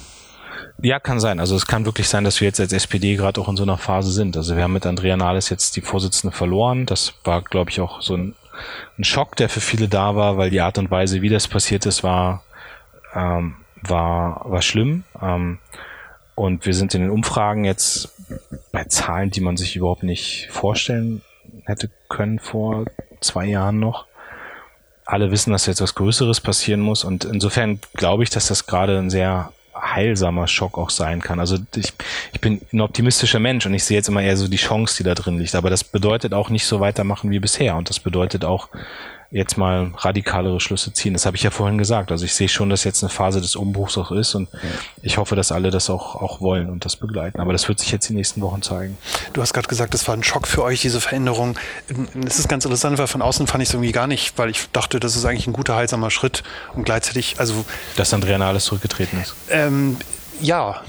[0.82, 1.40] ja, kann sein.
[1.40, 3.78] Also es kann wirklich sein, dass wir jetzt als SPD gerade auch in so einer
[3.78, 4.36] Phase sind.
[4.36, 6.86] Also wir haben mit Andrea Nahles jetzt die Vorsitzende verloren.
[6.86, 8.36] Das war, glaube ich, auch so ein,
[8.98, 11.86] ein, Schock, der für viele da war, weil die Art und Weise, wie das passiert
[11.86, 12.44] ist, war,
[13.14, 15.04] ähm, war, war schlimm.
[15.22, 15.60] Ähm,
[16.36, 18.12] und wir sind in den Umfragen jetzt
[18.72, 21.22] bei Zahlen, die man sich überhaupt nicht vorstellen
[21.66, 22.86] hätte können vor
[23.22, 24.06] zwei Jahren noch.
[25.06, 27.04] Alle wissen, dass jetzt was Größeres passieren muss.
[27.04, 31.40] Und insofern glaube ich, dass das gerade ein sehr heilsamer Schock auch sein kann.
[31.40, 31.94] Also ich,
[32.32, 35.04] ich bin ein optimistischer Mensch und ich sehe jetzt immer eher so die Chance, die
[35.04, 35.56] da drin liegt.
[35.56, 37.76] Aber das bedeutet auch nicht so weitermachen wie bisher.
[37.76, 38.70] Und das bedeutet auch
[39.34, 41.14] jetzt mal radikalere Schlüsse ziehen.
[41.14, 42.12] Das habe ich ja vorhin gesagt.
[42.12, 44.48] Also ich sehe schon, dass jetzt eine Phase des Umbruchs auch ist und
[45.02, 47.40] ich hoffe, dass alle das auch, auch wollen und das begleiten.
[47.40, 48.98] Aber das wird sich jetzt die nächsten Wochen zeigen.
[49.34, 51.58] Du hast gerade gesagt, das war ein Schock für euch, diese Veränderung.
[52.14, 54.70] Das ist ganz interessant, weil von außen fand ich es irgendwie gar nicht, weil ich
[54.72, 56.44] dachte, das ist eigentlich ein guter, heilsamer Schritt
[56.76, 57.66] und gleichzeitig, also.
[57.96, 59.34] Dass Andrea Nahles zurückgetreten ist.
[59.50, 59.98] Ähm,
[60.42, 60.82] ja,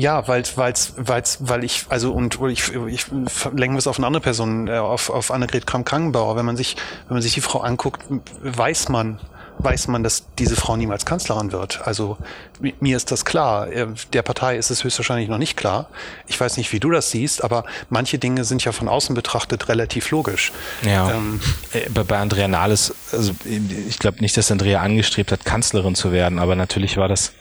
[0.00, 3.06] ja, weil, weil's, weil's, weil ich, also und ich, ich
[3.54, 6.36] lenke es auf eine andere Person, äh, auf, auf Annegret Kramp-Kangenbauer.
[6.36, 6.76] Wenn man sich,
[7.08, 8.02] wenn man sich die Frau anguckt,
[8.42, 9.18] weiß man,
[9.58, 11.86] weiß man, dass diese Frau niemals Kanzlerin wird.
[11.86, 12.16] Also
[12.60, 13.70] mir ist das klar.
[13.70, 15.90] Äh, der Partei ist es höchstwahrscheinlich noch nicht klar.
[16.26, 19.68] Ich weiß nicht, wie du das siehst, aber manche Dinge sind ja von außen betrachtet
[19.68, 20.50] relativ logisch.
[20.82, 21.10] Ja.
[21.10, 21.40] Ähm,
[21.74, 26.38] äh, bei Andrea Nahles, also ich glaube nicht, dass Andrea angestrebt hat, Kanzlerin zu werden,
[26.38, 27.32] aber natürlich war das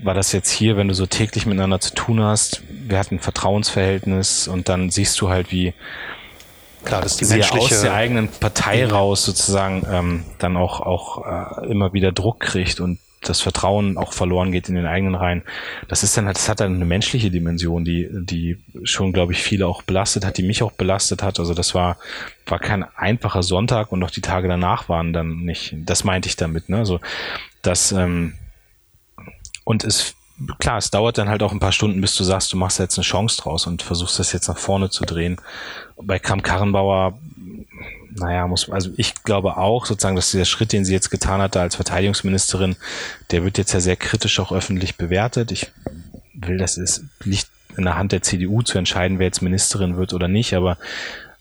[0.00, 3.20] war das jetzt hier, wenn du so täglich miteinander zu tun hast, wir hatten ein
[3.20, 5.74] Vertrauensverhältnis und dann siehst du halt, wie
[6.84, 10.80] Klar, das ist die sie menschliche aus der eigenen Partei raus sozusagen ähm, dann auch,
[10.80, 15.16] auch äh, immer wieder Druck kriegt und das Vertrauen auch verloren geht in den eigenen
[15.16, 15.42] Reihen.
[15.88, 19.42] Das ist dann halt, das hat dann eine menschliche Dimension, die, die schon, glaube ich,
[19.42, 21.40] viele auch belastet hat, die mich auch belastet hat.
[21.40, 21.98] Also das war,
[22.46, 26.36] war kein einfacher Sonntag und auch die Tage danach waren dann nicht, das meinte ich
[26.36, 26.78] damit, ne?
[26.78, 27.00] Also,
[27.62, 28.34] das, ähm,
[29.68, 30.14] und es,
[30.58, 32.96] klar, es dauert dann halt auch ein paar Stunden, bis du sagst, du machst jetzt
[32.96, 35.36] eine Chance draus und versuchst das jetzt nach vorne zu drehen.
[36.00, 37.18] Bei Kram Karrenbauer
[38.14, 41.54] naja, muss, also ich glaube auch sozusagen, dass dieser Schritt, den sie jetzt getan hat,
[41.54, 42.76] da als Verteidigungsministerin,
[43.30, 45.52] der wird jetzt ja sehr kritisch auch öffentlich bewertet.
[45.52, 45.70] Ich
[46.32, 50.14] will, das ist, liegt in der Hand der CDU zu entscheiden, wer jetzt Ministerin wird
[50.14, 50.78] oder nicht, aber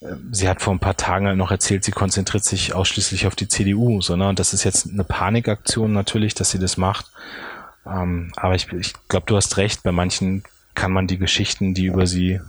[0.01, 3.37] äh, sie hat vor ein paar Tagen halt noch erzählt, sie konzentriert sich ausschließlich auf
[3.37, 4.33] die CDU, so, ne?
[4.35, 7.05] Das ist jetzt eine Panikaktion natürlich, dass sie das macht.
[7.89, 10.43] Ähm, aber ich, ich glaube, du hast recht, bei manchen
[10.75, 12.41] kann man die Geschichten, die über sie äh,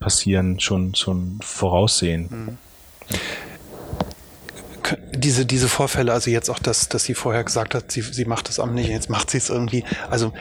[0.00, 2.28] passieren, schon, schon voraussehen.
[2.30, 2.58] Mhm
[5.12, 8.48] diese, diese Vorfälle, also jetzt auch das, dass sie vorher gesagt hat, sie, sie macht
[8.48, 9.84] das Amt nicht, jetzt macht sie es irgendwie.
[10.10, 10.32] Also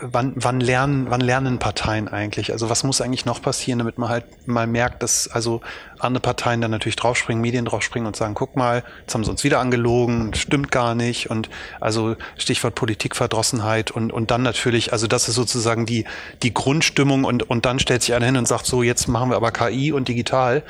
[0.00, 2.52] wann, wann lernen, wann lernen Parteien eigentlich?
[2.52, 5.60] Also was muss eigentlich noch passieren, damit man halt mal merkt, dass also
[6.04, 9.44] andere Parteien dann natürlich draufspringen, Medien draufspringen und sagen, guck mal, jetzt haben sie uns
[9.44, 11.30] wieder angelogen, stimmt gar nicht.
[11.30, 11.48] Und
[11.80, 16.04] also Stichwort Politikverdrossenheit und, und dann natürlich, also das ist sozusagen die,
[16.42, 19.36] die Grundstimmung und, und dann stellt sich einer hin und sagt, so, jetzt machen wir
[19.36, 20.62] aber KI und digital.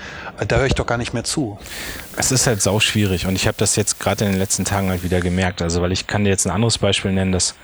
[0.47, 1.59] Da höre ich doch gar nicht mehr zu.
[2.17, 4.91] Es ist halt sau schwierig und ich habe das jetzt gerade in den letzten Tagen
[4.91, 5.63] halt wieder gemerkt.
[5.63, 7.55] Also, weil ich kann dir jetzt ein anderes Beispiel nennen, dass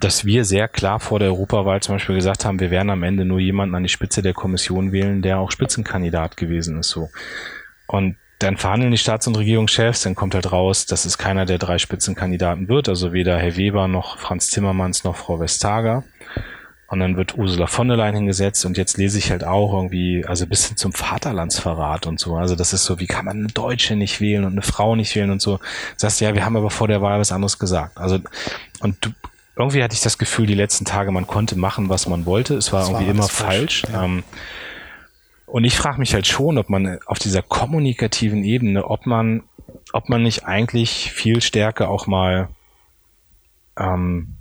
[0.00, 3.24] dass wir sehr klar vor der Europawahl zum Beispiel gesagt haben, wir werden am Ende
[3.24, 7.10] nur jemanden an die Spitze der Kommission wählen, der auch Spitzenkandidat gewesen ist, so.
[7.86, 11.58] Und dann verhandeln die Staats- und Regierungschefs, dann kommt halt raus, dass es keiner der
[11.58, 16.04] drei Spitzenkandidaten wird, also weder Herr Weber noch Franz Timmermans noch Frau Vestager.
[16.88, 20.24] Und dann wird Ursula von der Leyen hingesetzt und jetzt lese ich halt auch irgendwie,
[20.24, 22.36] also bis hin zum Vaterlandsverrat und so.
[22.36, 25.16] Also das ist so, wie kann man eine Deutsche nicht wählen und eine Frau nicht
[25.16, 25.58] wählen und so.
[25.96, 27.98] Sagst ja, wir haben aber vor der Wahl was anderes gesagt.
[27.98, 28.20] Also,
[28.78, 29.10] und du
[29.56, 32.54] irgendwie hatte ich das Gefühl, die letzten Tage, man konnte machen, was man wollte.
[32.54, 33.82] Es war das irgendwie war immer falsch.
[33.82, 33.94] falsch.
[33.94, 34.04] Ja.
[34.04, 34.22] Ähm,
[35.46, 39.44] und ich frage mich halt schon, ob man auf dieser kommunikativen Ebene, ob man,
[39.92, 42.48] ob man nicht eigentlich viel stärker auch mal
[43.78, 44.36] ähm,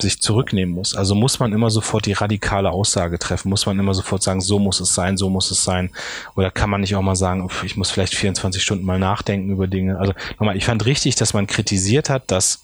[0.00, 0.94] sich zurücknehmen muss.
[0.94, 4.58] Also muss man immer sofort die radikale Aussage treffen, muss man immer sofort sagen, so
[4.58, 5.90] muss es sein, so muss es sein.
[6.36, 9.66] Oder kann man nicht auch mal sagen, ich muss vielleicht 24 Stunden mal nachdenken über
[9.66, 9.98] Dinge.
[9.98, 12.62] Also nochmal, ich fand richtig, dass man kritisiert hat, dass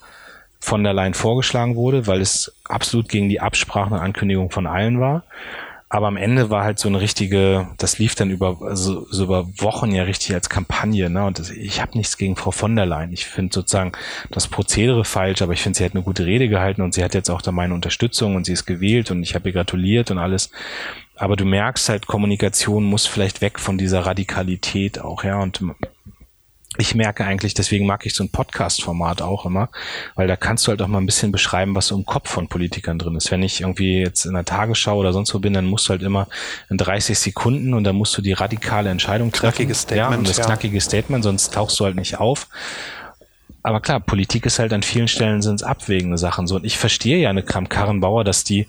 [0.65, 4.99] von der Leyen vorgeschlagen wurde, weil es absolut gegen die Absprachen und Ankündigung von allen
[4.99, 5.25] war.
[5.91, 9.47] Aber am Ende war halt so eine richtige, das lief dann über also, so über
[9.59, 11.11] Wochen ja richtig als Kampagne.
[11.11, 11.25] Ne?
[11.27, 13.13] Und das, ich habe nichts gegen Frau von der Leyen.
[13.13, 13.93] Ich finde sozusagen
[14.31, 17.15] das Prozedere falsch, aber ich finde, sie hat eine gute Rede gehalten und sie hat
[17.15, 20.19] jetzt auch da meine Unterstützung und sie ist gewählt und ich habe ihr gratuliert und
[20.19, 20.51] alles.
[21.15, 25.39] Aber du merkst halt, Kommunikation muss vielleicht weg von dieser Radikalität auch, ja.
[25.41, 25.63] Und
[26.77, 29.69] ich merke eigentlich, deswegen mag ich so ein Podcast-Format auch immer,
[30.15, 32.49] weil da kannst du halt auch mal ein bisschen beschreiben, was so im Kopf von
[32.49, 33.31] Politikern drin ist.
[33.31, 36.03] Wenn ich irgendwie jetzt in der Tagesschau oder sonst wo bin, dann musst du halt
[36.03, 36.27] immer
[36.71, 39.55] in 30 Sekunden und dann musst du die radikale Entscheidung treffen.
[39.55, 40.13] Knackiges Statement.
[40.13, 40.45] Ja, und das ja.
[40.45, 42.49] knackige Statement, sonst tauchst du halt nicht auf
[43.65, 46.57] aber klar, Politik ist halt an vielen Stellen sind es abwägende Sachen so.
[46.57, 48.67] Und ich verstehe ja eine Kram-Karrenbauer, dass die,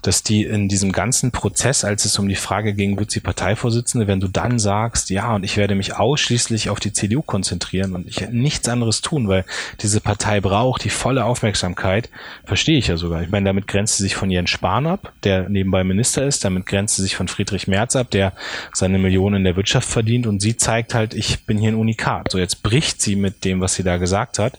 [0.00, 4.06] dass die in diesem ganzen Prozess, als es um die Frage ging, wird sie Parteivorsitzende,
[4.06, 8.08] wenn du dann sagst, ja, und ich werde mich ausschließlich auf die CDU konzentrieren und
[8.08, 9.44] ich nichts anderes tun, weil
[9.82, 12.08] diese Partei braucht die volle Aufmerksamkeit,
[12.46, 13.20] verstehe ich ja sogar.
[13.20, 16.64] Ich meine, damit grenzt sie sich von Jens Spahn ab, der nebenbei Minister ist, damit
[16.64, 18.32] grenzt sie sich von Friedrich Merz ab, der
[18.72, 22.32] seine Millionen in der Wirtschaft verdient und sie zeigt halt, ich bin hier ein Unikat.
[22.32, 24.58] So, jetzt bricht sie mit dem, was sie da gesagt hat.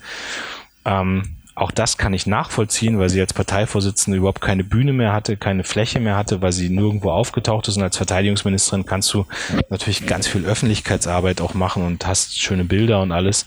[0.86, 5.36] Ähm, auch das kann ich nachvollziehen, weil sie als Parteivorsitzende überhaupt keine Bühne mehr hatte,
[5.36, 7.76] keine Fläche mehr hatte, weil sie nirgendwo aufgetaucht ist.
[7.76, 9.26] Und als Verteidigungsministerin kannst du
[9.70, 13.46] natürlich ganz viel Öffentlichkeitsarbeit auch machen und hast schöne Bilder und alles.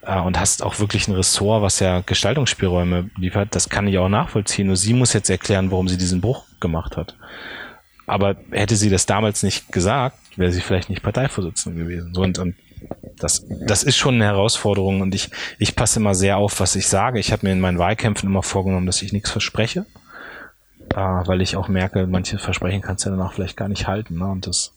[0.00, 3.54] Äh, und hast auch wirklich ein Ressort, was ja Gestaltungsspielräume liefert.
[3.54, 4.66] Das kann ich auch nachvollziehen.
[4.68, 7.16] Nur sie muss jetzt erklären, warum sie diesen Bruch gemacht hat.
[8.06, 12.16] Aber hätte sie das damals nicht gesagt, wäre sie vielleicht nicht Parteivorsitzende gewesen.
[12.16, 12.56] Und, und
[13.16, 16.88] das, das ist schon eine Herausforderung und ich, ich passe immer sehr auf, was ich
[16.88, 17.18] sage.
[17.18, 19.86] Ich habe mir in meinen Wahlkämpfen immer vorgenommen, dass ich nichts verspreche,
[20.90, 24.18] äh, weil ich auch merke, manche Versprechen kannst du danach vielleicht gar nicht halten.
[24.18, 24.26] Ne?
[24.26, 24.72] Und das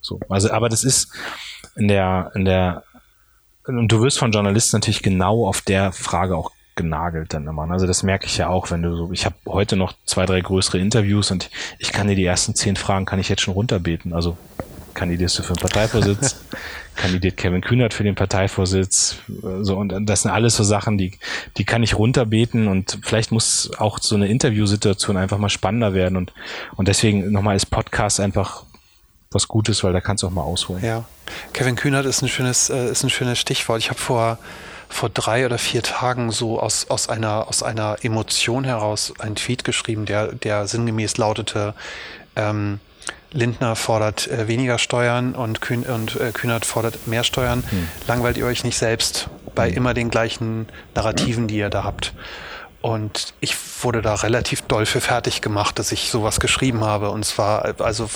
[0.00, 0.20] so.
[0.28, 1.12] Also, aber das ist
[1.76, 2.84] in der, in der,
[3.66, 7.68] und du wirst von Journalisten natürlich genau auf der Frage auch genagelt dann immer.
[7.70, 10.40] Also das merke ich ja auch, wenn du so, ich habe heute noch zwei, drei
[10.40, 14.14] größere Interviews und ich kann dir die ersten zehn Fragen kann ich jetzt schon runterbeten.
[14.14, 14.38] Also
[14.98, 16.40] kandidierst du für den Parteivorsitz,
[16.96, 19.16] kandidiert Kevin Kühnert für den Parteivorsitz,
[19.60, 21.18] so und das sind alles so Sachen, die
[21.56, 26.16] die kann ich runterbeten und vielleicht muss auch so eine Interviewsituation einfach mal spannender werden
[26.16, 26.32] und
[26.74, 28.64] und deswegen nochmal als Podcast einfach
[29.30, 30.84] was Gutes, weil da kannst du auch mal ausholen.
[30.84, 31.04] Ja,
[31.52, 33.78] Kevin Kühnert ist ein schönes äh, ist ein schönes Stichwort.
[33.78, 34.38] Ich habe vor
[34.88, 39.62] vor drei oder vier Tagen so aus, aus, einer, aus einer Emotion heraus einen Tweet
[39.62, 41.74] geschrieben, der, der sinngemäß lautete,
[42.36, 42.80] ähm,
[43.32, 47.62] Lindner fordert äh, weniger Steuern und, Kühn, und äh, Kühnert fordert mehr Steuern.
[47.68, 47.88] Hm.
[48.06, 49.76] Langweilt ihr euch nicht selbst bei hm.
[49.76, 52.14] immer den gleichen Narrativen, die ihr da habt?
[52.80, 57.10] Und ich wurde da relativ doll für fertig gemacht, dass ich sowas geschrieben habe.
[57.10, 58.08] Und zwar also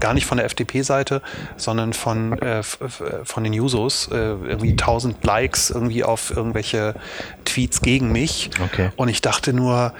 [0.00, 1.22] gar nicht von der FDP-Seite,
[1.56, 4.08] sondern von, äh, von den Jusos.
[4.08, 6.94] Äh, irgendwie 1000 Likes irgendwie auf irgendwelche
[7.44, 8.50] Tweets gegen mich.
[8.60, 8.90] Okay.
[8.96, 9.92] Und ich dachte nur,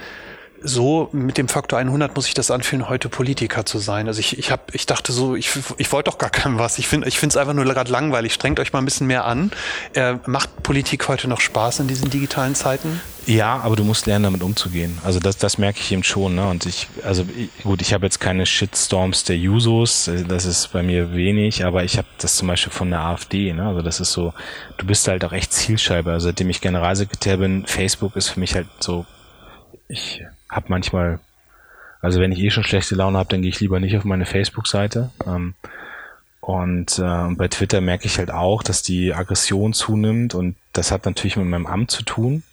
[0.61, 4.07] so mit dem Faktor 100 muss ich das anfühlen, heute Politiker zu sein.
[4.07, 6.79] Also ich, ich, hab, ich dachte so, ich, ich wollte doch gar keinem was.
[6.79, 8.33] Ich finde ich finde es einfach nur gerade langweilig.
[8.33, 9.51] Strengt euch mal ein bisschen mehr an.
[9.93, 13.01] Äh, macht Politik heute noch Spaß in diesen digitalen Zeiten?
[13.25, 14.97] Ja, aber du musst lernen, damit umzugehen.
[15.03, 16.35] Also das, das merke ich eben schon.
[16.35, 16.47] Ne?
[16.47, 17.25] Und ich, also
[17.63, 21.83] gut, ich habe jetzt keine Shitstorms der Jusos, äh, das ist bei mir wenig, aber
[21.83, 23.53] ich habe das zum Beispiel von der AfD.
[23.53, 23.67] Ne?
[23.67, 24.33] Also das ist so,
[24.77, 26.11] du bist halt auch echt Zielscheibe.
[26.11, 29.05] Also seitdem ich Generalsekretär bin, Facebook ist für mich halt so,
[29.87, 31.19] ich habe manchmal,
[32.01, 34.25] also wenn ich eh schon schlechte Laune habe, dann gehe ich lieber nicht auf meine
[34.25, 35.11] Facebook-Seite.
[35.25, 35.53] Ähm,
[36.41, 41.05] und äh, bei Twitter merke ich halt auch, dass die Aggression zunimmt und das hat
[41.05, 42.43] natürlich mit meinem Amt zu tun.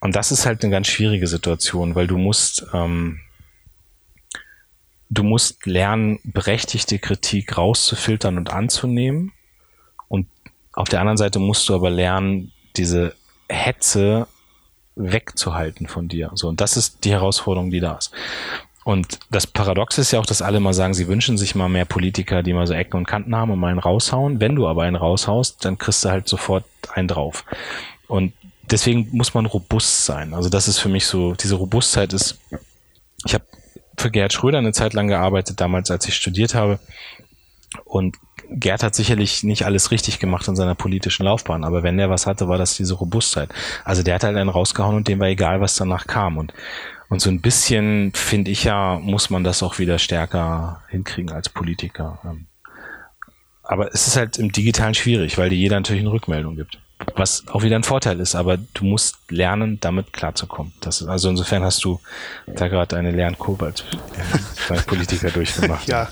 [0.00, 3.20] Und das ist halt eine ganz schwierige Situation, weil du musst, ähm,
[5.08, 9.32] du musst lernen, berechtigte Kritik rauszufiltern und anzunehmen.
[10.08, 10.26] Und
[10.72, 13.14] auf der anderen Seite musst du aber lernen, diese
[13.48, 14.26] Hetze
[14.96, 16.30] wegzuhalten von dir.
[16.34, 18.12] So, und das ist die Herausforderung, die da ist.
[18.84, 21.84] Und das Paradox ist ja auch, dass alle mal sagen, sie wünschen sich mal mehr
[21.84, 24.40] Politiker, die mal so Ecken und Kanten haben und mal einen raushauen.
[24.40, 27.44] Wenn du aber einen raushaust, dann kriegst du halt sofort einen drauf.
[28.06, 28.32] Und
[28.70, 30.34] deswegen muss man robust sein.
[30.34, 32.38] Also das ist für mich so, diese Robustheit ist,
[33.24, 33.44] ich habe
[33.96, 36.78] für Gerhard Schröder eine Zeit lang gearbeitet, damals als ich studiert habe.
[37.84, 38.16] Und
[38.50, 42.26] Gerd hat sicherlich nicht alles richtig gemacht in seiner politischen Laufbahn, aber wenn der was
[42.26, 43.50] hatte, war das diese Robustheit.
[43.84, 46.38] Also der hat halt einen rausgehauen und dem war egal, was danach kam.
[46.38, 46.52] Und,
[47.08, 51.48] und so ein bisschen, finde ich ja, muss man das auch wieder stärker hinkriegen als
[51.48, 52.18] Politiker.
[52.24, 52.46] Ähm,
[53.62, 56.78] aber es ist halt im Digitalen schwierig, weil dir jeder natürlich eine Rückmeldung gibt
[57.14, 60.72] was auch wieder ein Vorteil ist, aber du musst lernen, damit klarzukommen.
[60.80, 62.00] Das also insofern hast du
[62.46, 63.84] da gerade eine Lernkurve als,
[64.68, 65.86] als Politiker durchgemacht.
[65.88, 66.08] ja.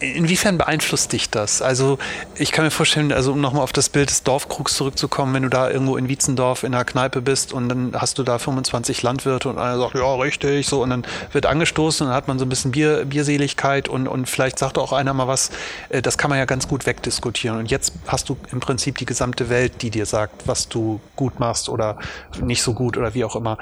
[0.00, 1.62] Inwiefern beeinflusst dich das?
[1.62, 1.98] Also
[2.34, 5.48] ich kann mir vorstellen, also um nochmal auf das Bild des Dorfkrugs zurückzukommen, wenn du
[5.48, 9.48] da irgendwo in Wietzendorf in einer Kneipe bist und dann hast du da 25 Landwirte
[9.48, 12.44] und einer sagt, ja richtig, so und dann wird angestoßen und dann hat man so
[12.44, 15.50] ein bisschen Bier, Bierseligkeit und, und vielleicht sagt auch einer mal was,
[15.90, 19.06] äh, das kann man ja ganz gut wegdiskutieren und jetzt hast du im Prinzip die
[19.06, 21.98] gesamte Welt Welt, die dir sagt, was du gut machst oder
[22.40, 23.58] nicht so gut oder wie auch immer.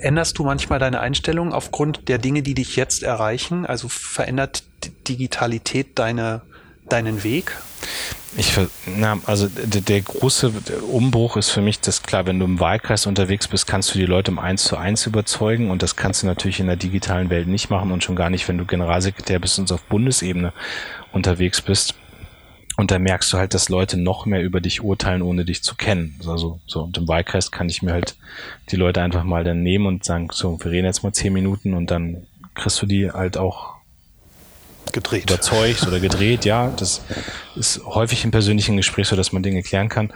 [0.00, 3.66] Änderst du manchmal deine Einstellung aufgrund der Dinge, die dich jetzt erreichen?
[3.66, 4.64] Also verändert
[5.08, 6.42] Digitalität deine,
[6.88, 7.56] deinen Weg?
[8.36, 8.52] Ich,
[8.86, 10.52] na, also der, der große
[10.90, 14.06] Umbruch ist für mich, dass klar, wenn du im Wahlkreis unterwegs bist, kannst du die
[14.06, 17.46] Leute um eins zu eins überzeugen und das kannst du natürlich in der digitalen Welt
[17.46, 20.52] nicht machen und schon gar nicht, wenn du Generalsekretär bist und auf Bundesebene
[21.12, 21.94] unterwegs bist.
[22.76, 25.76] Und da merkst du halt, dass Leute noch mehr über dich urteilen, ohne dich zu
[25.76, 26.18] kennen.
[26.26, 26.82] Also, so.
[26.82, 28.16] Und im Wahlkreis kann ich mir halt
[28.70, 31.74] die Leute einfach mal dann nehmen und sagen, so, wir reden jetzt mal zehn Minuten
[31.74, 33.74] und dann kriegst du die halt auch
[34.92, 35.30] gedreht.
[35.30, 36.44] überzeugt oder gedreht.
[36.44, 37.02] Ja, das
[37.54, 40.12] ist häufig im persönlichen Gespräch so, dass man Dinge klären kann.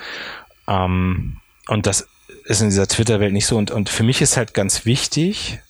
[0.67, 1.39] Ähm,
[1.69, 2.09] und das
[2.45, 3.57] ist in dieser Twitter-Welt nicht so.
[3.57, 5.61] Und, und für mich ist halt ganz wichtig,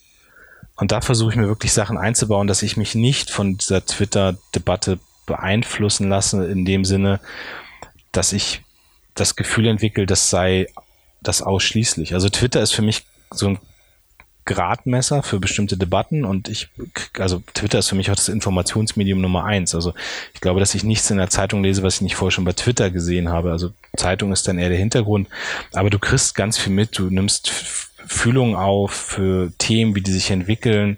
[0.76, 5.00] und da versuche ich mir wirklich Sachen einzubauen, dass ich mich nicht von dieser Twitter-Debatte
[5.28, 7.20] beeinflussen lassen, in dem Sinne,
[8.10, 8.62] dass ich
[9.14, 10.66] das Gefühl entwickle, das sei
[11.20, 12.14] das ausschließlich.
[12.14, 13.58] Also Twitter ist für mich so ein
[14.44, 16.68] Gradmesser für bestimmte Debatten und ich,
[17.18, 19.74] also Twitter ist für mich auch das Informationsmedium Nummer eins.
[19.74, 19.92] Also
[20.32, 22.54] ich glaube, dass ich nichts in der Zeitung lese, was ich nicht vorher schon bei
[22.54, 23.52] Twitter gesehen habe.
[23.52, 25.28] Also Zeitung ist dann eher der Hintergrund,
[25.72, 30.30] aber du kriegst ganz viel mit, du nimmst Fühlung auf für Themen, wie die sich
[30.30, 30.96] entwickeln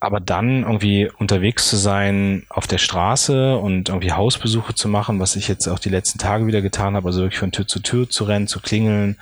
[0.00, 5.34] aber dann irgendwie unterwegs zu sein auf der Straße und irgendwie Hausbesuche zu machen, was
[5.34, 8.08] ich jetzt auch die letzten Tage wieder getan habe, also wirklich von Tür zu Tür
[8.08, 9.18] zu rennen, zu klingeln,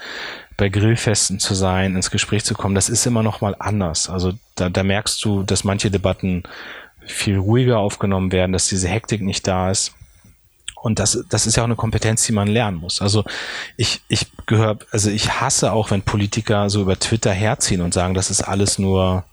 [0.58, 4.10] bei Grillfesten zu sein, ins Gespräch zu kommen, das ist immer noch mal anders.
[4.10, 6.42] Also da, da merkst du, dass manche Debatten
[7.06, 9.94] viel ruhiger aufgenommen werden, dass diese Hektik nicht da ist.
[10.74, 13.00] Und das, das ist ja auch eine Kompetenz, die man lernen muss.
[13.00, 13.24] Also
[13.76, 18.14] ich, ich gehöre, also ich hasse auch, wenn Politiker so über Twitter herziehen und sagen,
[18.14, 19.24] das ist alles nur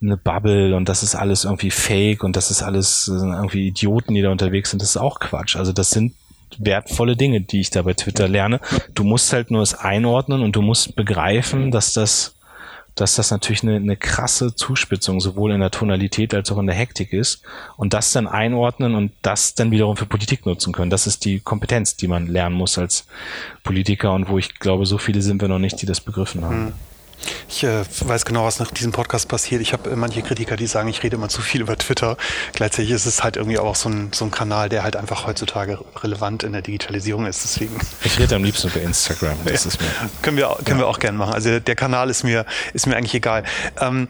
[0.00, 4.22] eine Bubble und das ist alles irgendwie fake und das ist alles irgendwie Idioten, die
[4.22, 4.80] da unterwegs sind.
[4.80, 5.56] Das ist auch Quatsch.
[5.56, 6.14] Also das sind
[6.58, 8.60] wertvolle Dinge, die ich da bei Twitter lerne.
[8.94, 12.34] Du musst halt nur es einordnen und du musst begreifen, dass das
[13.00, 16.74] dass das natürlich eine, eine krasse Zuspitzung sowohl in der Tonalität als auch in der
[16.74, 17.42] Hektik ist
[17.76, 20.90] und das dann einordnen und das dann wiederum für Politik nutzen können.
[20.90, 23.06] Das ist die Kompetenz, die man lernen muss als
[23.62, 26.64] Politiker und wo ich glaube, so viele sind wir noch nicht, die das begriffen haben.
[26.64, 26.72] Mhm.
[27.48, 29.60] Ich äh, weiß genau, was nach diesem Podcast passiert.
[29.62, 32.16] Ich habe äh, manche Kritiker, die sagen, ich rede immer zu viel über Twitter.
[32.52, 35.78] Gleichzeitig ist es halt irgendwie auch so ein, so ein Kanal, der halt einfach heutzutage
[35.96, 37.42] relevant in der Digitalisierung ist.
[37.44, 37.78] Deswegen.
[38.04, 39.36] Ich rede am liebsten über Instagram.
[39.44, 39.68] Das ja.
[39.68, 39.88] ist mir.
[40.22, 40.84] Können wir, können ja.
[40.84, 41.34] wir auch gerne machen.
[41.34, 43.44] Also der Kanal ist mir, ist mir eigentlich egal.
[43.80, 44.08] Ähm,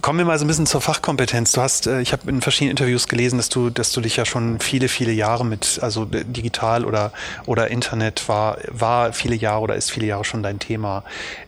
[0.00, 1.52] kommen wir mal so ein bisschen zur Fachkompetenz.
[1.52, 4.24] Du hast, äh, ich habe in verschiedenen Interviews gelesen, dass du, dass du dich ja
[4.24, 7.12] schon viele, viele Jahre mit, also digital oder,
[7.46, 11.04] oder Internet war, war viele Jahre oder ist viele Jahre schon dein Thema.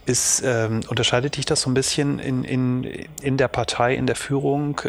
[0.06, 2.84] Ist, ähm, unterscheidet dich das so ein bisschen in, in,
[3.22, 4.80] in der Partei, in der Führung?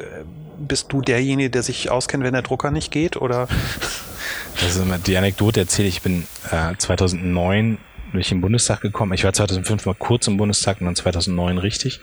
[0.57, 3.17] Bist du derjenige, der sich auskennt, wenn der Drucker nicht geht?
[3.17, 3.47] Oder?
[4.61, 7.77] Also die Anekdote erzähle ich, ich bin äh, 2009
[8.11, 9.13] bin ich im Bundestag gekommen.
[9.13, 11.99] Ich war 2005 mal kurz im Bundestag und dann 2009 richtig.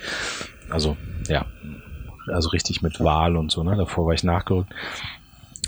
[0.69, 0.97] Also
[1.29, 1.47] ja,
[2.29, 3.63] also richtig mit Wahl und so.
[3.63, 3.77] Ne?
[3.77, 4.73] Davor war ich nachgerückt.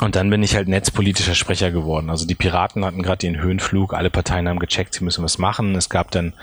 [0.01, 2.11] Und dann bin ich halt netzpolitischer Sprecher geworden.
[2.11, 5.75] Also die Piraten hatten gerade den Höhenflug, alle Parteien haben gecheckt, sie müssen was machen.
[5.77, 6.35] Es gab dann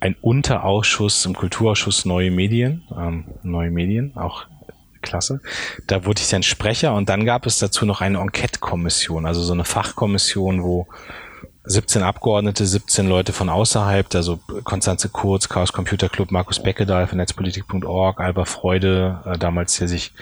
[0.00, 4.46] ein Unterausschuss im Kulturausschuss Neue Medien, ähm, Neue Medien, auch
[5.02, 5.40] klasse.
[5.86, 9.52] Da wurde ich dann Sprecher und dann gab es dazu noch eine Enquete-Kommission, also so
[9.52, 10.86] eine Fachkommission, wo
[11.68, 17.18] 17 Abgeordnete, 17 Leute von außerhalb, also Konstanze Kurz, Chaos Computer Club, Markus Beckedahl von
[17.18, 20.12] Netzpolitik.org, Alba Freude, äh, damals der sich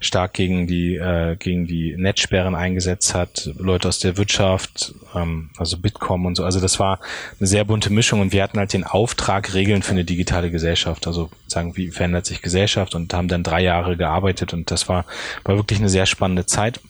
[0.00, 5.78] stark gegen die, äh, gegen die Netzsperren eingesetzt hat, Leute aus der Wirtschaft, ähm, also
[5.78, 6.44] Bitkom und so.
[6.44, 6.98] Also das war
[7.38, 11.06] eine sehr bunte Mischung und wir hatten halt den Auftrag, Regeln für eine digitale Gesellschaft,
[11.06, 15.04] also sagen, wie verändert sich Gesellschaft und haben dann drei Jahre gearbeitet und das war,
[15.44, 16.80] war wirklich eine sehr spannende Zeit.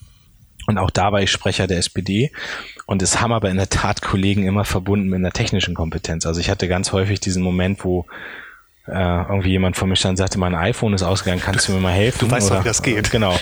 [0.66, 2.32] Und auch da war ich Sprecher der SPD.
[2.86, 6.26] Und es haben aber in der Tat Kollegen immer verbunden mit einer technischen Kompetenz.
[6.26, 8.06] Also ich hatte ganz häufig diesen Moment, wo
[8.88, 11.80] äh, irgendwie jemand vor mir stand und sagte, mein iPhone ist ausgegangen, kannst du mir
[11.80, 12.28] mal helfen?
[12.28, 13.10] Du weißt doch, wie das geht.
[13.10, 13.36] Genau.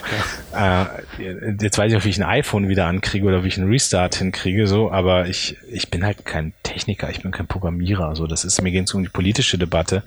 [0.52, 0.90] Ja.
[1.18, 3.68] Äh, jetzt weiß ich auch, wie ich ein iPhone wieder ankriege oder wie ich einen
[3.68, 8.16] Restart hinkriege, so, aber ich, ich bin halt kein Techniker, ich bin kein Programmierer.
[8.16, 10.02] So, das ist, mir geht es um die politische Debatte.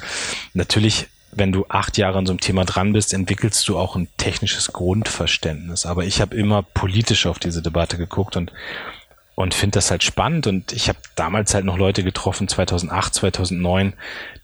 [0.53, 1.07] Natürlich
[1.37, 4.73] wenn du acht Jahre an so einem Thema dran bist, entwickelst du auch ein technisches
[4.73, 5.85] Grundverständnis.
[5.85, 8.51] Aber ich habe immer politisch auf diese Debatte geguckt und
[9.35, 10.47] und finde das halt spannend.
[10.47, 13.93] Und ich habe damals halt noch Leute getroffen 2008 2009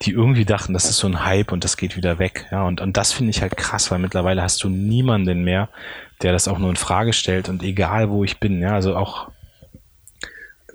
[0.04, 2.46] die irgendwie dachten das ist so ein Hype und das geht wieder weg.
[2.52, 5.70] Ja und und das finde ich halt krass weil mittlerweile hast du niemanden mehr
[6.22, 8.62] der das auch nur in Frage stellt und egal wo ich bin.
[8.62, 9.30] Ja also auch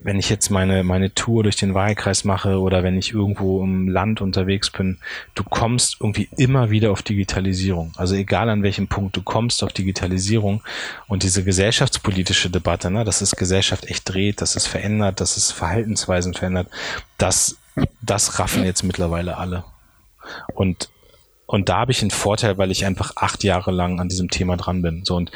[0.00, 3.88] wenn ich jetzt meine, meine Tour durch den Wahlkreis mache oder wenn ich irgendwo im
[3.88, 4.98] Land unterwegs bin,
[5.34, 7.92] du kommst irgendwie immer wieder auf Digitalisierung.
[7.96, 10.62] Also egal an welchem Punkt du kommst auf Digitalisierung
[11.08, 15.50] und diese gesellschaftspolitische Debatte, ne, dass es Gesellschaft echt dreht, dass es verändert, dass es
[15.50, 16.68] Verhaltensweisen verändert,
[17.16, 17.56] das,
[18.00, 19.64] das raffen jetzt mittlerweile alle.
[20.54, 20.90] Und
[21.50, 24.58] und da habe ich einen Vorteil, weil ich einfach acht Jahre lang an diesem Thema
[24.58, 25.06] dran bin.
[25.06, 25.32] So und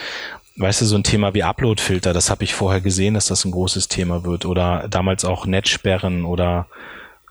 [0.56, 3.52] weißt du, so ein Thema wie Uploadfilter, das habe ich vorher gesehen, dass das ein
[3.52, 4.44] großes Thema wird.
[4.44, 6.66] Oder damals auch Netzsperren oder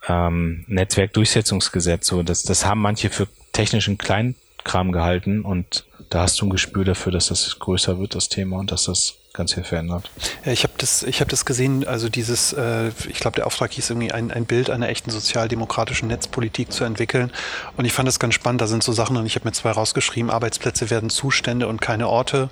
[0.07, 2.07] ähm, Netzwerkdurchsetzungsgesetz.
[2.07, 6.83] So, das, das haben manche für technischen Kleinkram gehalten und da hast du ein Gespür
[6.83, 10.11] dafür, dass das größer wird, das Thema, und dass das ganz viel verändert.
[10.43, 13.71] Ja, ich habe das, ich hab das gesehen, also dieses, äh, ich glaube, der Auftrag
[13.71, 17.31] hieß irgendwie, ein, ein Bild einer echten sozialdemokratischen Netzpolitik zu entwickeln.
[17.77, 18.59] Und ich fand das ganz spannend.
[18.59, 22.09] Da sind so Sachen, und ich habe mir zwei rausgeschrieben, Arbeitsplätze werden Zustände und keine
[22.09, 22.49] Orte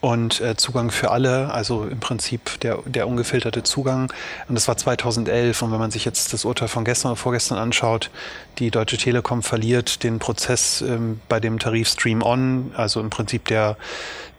[0.00, 4.12] und äh, Zugang für alle, also im Prinzip der, der ungefilterte Zugang.
[4.48, 5.60] Und das war 2011.
[5.62, 8.10] Und wenn man sich jetzt das Urteil von gestern oder vorgestern anschaut,
[8.58, 13.44] die Deutsche Telekom verliert den Prozess ähm, bei dem Tarif Stream On, also im Prinzip
[13.46, 13.76] der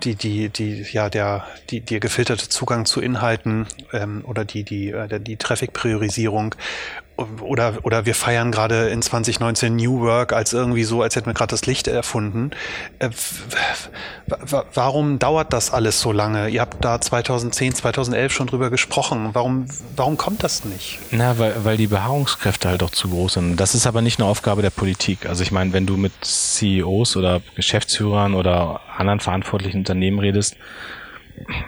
[0.04, 4.90] die die die ja der die der gefilterte Zugang zu Inhalten ähm, oder die die
[4.90, 6.56] äh, die Traffic-Priorisierung
[7.18, 11.34] oder, oder wir feiern gerade in 2019 New Work als irgendwie so, als hätten wir
[11.34, 12.52] gerade das Licht erfunden.
[13.00, 13.10] Äh,
[14.74, 16.50] warum dauert das alles so lange?
[16.50, 19.30] Ihr habt da 2010, 2011 schon drüber gesprochen.
[19.34, 21.00] Warum, warum kommt das nicht?
[21.12, 23.58] Na, weil, weil die Beharrungskräfte halt auch zu groß sind.
[23.58, 25.26] Das ist aber nicht eine Aufgabe der Politik.
[25.26, 30.56] Also ich meine, wenn du mit CEOs oder Geschäftsführern oder anderen verantwortlichen Unternehmen redest,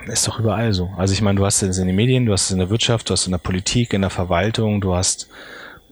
[0.08, 0.92] ist doch überall so.
[0.98, 3.10] Also ich meine, du hast es in den Medien, du hast es in der Wirtschaft,
[3.10, 5.28] du hast es in der Politik, in der Verwaltung, du hast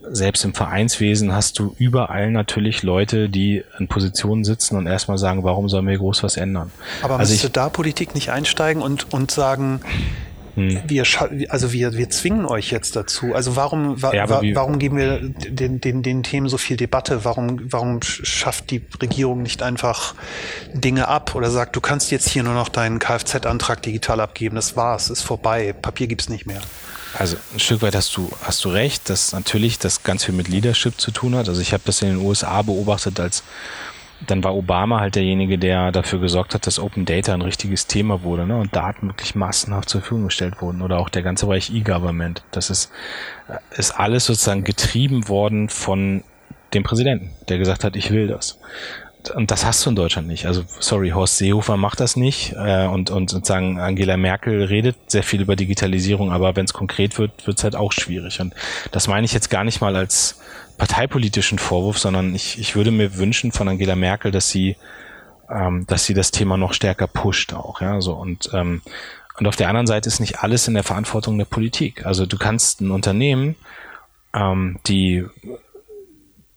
[0.09, 5.43] selbst im Vereinswesen hast du überall natürlich Leute, die in Positionen sitzen und erstmal sagen,
[5.43, 6.71] warum sollen wir groß was ändern?
[7.03, 9.81] Aber also müsste da Politik nicht einsteigen und, und sagen,
[10.55, 10.81] hm.
[10.85, 11.03] wir,
[11.49, 13.33] also wir, wir zwingen euch jetzt dazu.
[13.33, 17.23] Also warum, wa, ja, wa warum geben wir den, den, den Themen so viel Debatte?
[17.23, 20.15] Warum, warum schafft die Regierung nicht einfach
[20.73, 24.75] Dinge ab oder sagt, du kannst jetzt hier nur noch deinen Kfz-Antrag digital abgeben, das
[24.75, 26.61] war's, ist vorbei, Papier gibt's nicht mehr.
[27.17, 30.47] Also ein Stück weit hast du, hast du recht, dass natürlich das ganz viel mit
[30.47, 31.49] Leadership zu tun hat.
[31.49, 33.43] Also ich habe das in den USA beobachtet, als
[34.27, 38.23] dann war Obama halt derjenige, der dafür gesorgt hat, dass Open Data ein richtiges Thema
[38.23, 38.57] wurde ne?
[38.57, 40.81] und Daten wirklich massenhaft zur Verfügung gestellt wurden.
[40.81, 42.43] Oder auch der ganze Bereich E-Government.
[42.51, 42.91] Das ist,
[43.71, 46.23] ist alles sozusagen getrieben worden von
[46.73, 48.57] dem Präsidenten, der gesagt hat, ich will das
[49.29, 50.45] und das hast du in Deutschland nicht.
[50.45, 55.23] Also sorry, Horst Seehofer macht das nicht äh, und, und sozusagen Angela Merkel redet sehr
[55.23, 58.39] viel über Digitalisierung, aber wenn es konkret wird, wird es halt auch schwierig.
[58.39, 58.53] Und
[58.91, 60.40] das meine ich jetzt gar nicht mal als
[60.81, 64.77] parteipolitischen Vorwurf, sondern ich, ich würde mir wünschen von Angela Merkel, dass sie,
[65.47, 67.81] ähm, dass sie das Thema noch stärker pusht auch.
[67.81, 68.81] Ja, so und ähm,
[69.37, 72.07] und auf der anderen Seite ist nicht alles in der Verantwortung der Politik.
[72.07, 73.57] Also du kannst ein Unternehmen,
[74.33, 75.23] ähm, die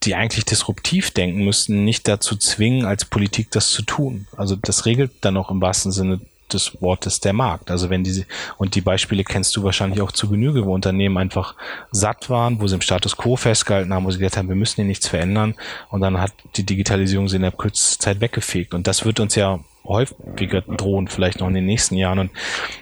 [0.05, 4.27] die eigentlich disruptiv denken müssten, nicht dazu zwingen, als Politik das zu tun.
[4.39, 6.21] Also das regelt dann auch im wahrsten Sinne
[6.53, 7.71] des Wortes der Markt.
[7.71, 8.27] Also wenn diese,
[8.59, 11.55] und die Beispiele kennst du wahrscheinlich auch zu Genüge, wo Unternehmen einfach
[11.91, 14.77] satt waren, wo sie im Status quo festgehalten haben, wo sie gesagt haben, wir müssen
[14.77, 15.55] hier nichts verändern
[15.91, 18.75] und dann hat die Digitalisierung sie in der kürzesten Zeit weggefegt.
[18.75, 22.19] Und das wird uns ja häufiger drohen, vielleicht noch in den nächsten Jahren.
[22.19, 22.31] Und,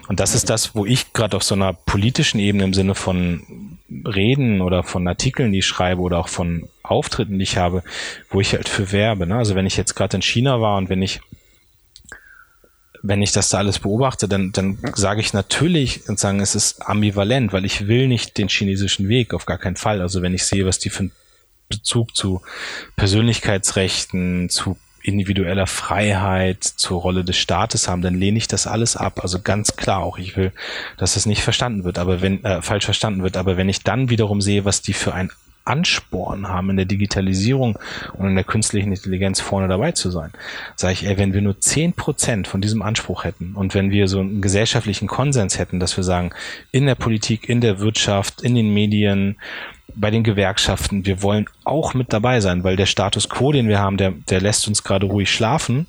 [0.07, 3.77] und das ist das, wo ich gerade auf so einer politischen Ebene im Sinne von
[4.05, 7.83] Reden oder von Artikeln, die ich schreibe oder auch von Auftritten, die ich habe,
[8.29, 9.27] wo ich halt für werbe.
[9.27, 9.35] Ne?
[9.35, 11.21] Also wenn ich jetzt gerade in China war und wenn ich
[13.03, 16.81] wenn ich das da alles beobachte, dann, dann sage ich natürlich und sagen, es ist
[16.81, 20.01] ambivalent, weil ich will nicht den chinesischen Weg, auf gar keinen Fall.
[20.01, 21.11] Also wenn ich sehe, was die für einen
[21.67, 22.41] Bezug zu
[22.95, 29.19] Persönlichkeitsrechten, zu individueller Freiheit, zur Rolle des Staates haben, dann lehne ich das alles ab.
[29.21, 30.53] Also ganz klar auch, ich will,
[30.97, 33.35] dass es nicht verstanden wird, aber wenn äh, falsch verstanden wird.
[33.35, 35.29] Aber wenn ich dann wiederum sehe, was die für ein
[35.65, 37.77] Ansporn haben, in der Digitalisierung
[38.13, 40.31] und in der künstlichen Intelligenz vorne dabei zu sein.
[40.75, 44.07] Sage ich, ey, wenn wir nur zehn Prozent von diesem Anspruch hätten und wenn wir
[44.07, 46.31] so einen gesellschaftlichen Konsens hätten, dass wir sagen,
[46.71, 49.37] in der Politik, in der Wirtschaft, in den Medien,
[49.95, 53.79] bei den Gewerkschaften, wir wollen auch mit dabei sein, weil der Status quo, den wir
[53.79, 55.87] haben, der, der lässt uns gerade ruhig schlafen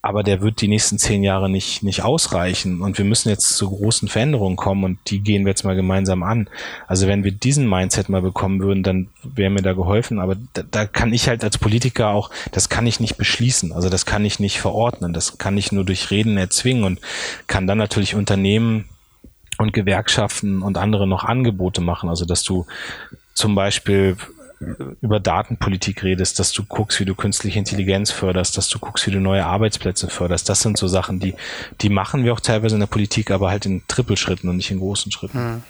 [0.00, 2.82] aber der wird die nächsten zehn Jahre nicht, nicht ausreichen.
[2.82, 6.22] Und wir müssen jetzt zu großen Veränderungen kommen und die gehen wir jetzt mal gemeinsam
[6.22, 6.48] an.
[6.86, 10.20] Also wenn wir diesen Mindset mal bekommen würden, dann wäre mir da geholfen.
[10.20, 13.72] Aber da, da kann ich halt als Politiker auch, das kann ich nicht beschließen.
[13.72, 15.12] Also das kann ich nicht verordnen.
[15.12, 17.00] Das kann ich nur durch Reden erzwingen und
[17.48, 18.84] kann dann natürlich Unternehmen
[19.58, 22.08] und Gewerkschaften und andere noch Angebote machen.
[22.08, 22.66] Also dass du
[23.34, 24.16] zum Beispiel
[25.00, 29.12] über Datenpolitik redest, dass du guckst, wie du künstliche Intelligenz förderst, dass du guckst, wie
[29.12, 30.48] du neue Arbeitsplätze förderst.
[30.48, 31.34] Das sind so Sachen, die,
[31.80, 34.80] die machen wir auch teilweise in der Politik, aber halt in Trippelschritten und nicht in
[34.80, 35.38] großen Schritten.
[35.38, 35.62] Hm.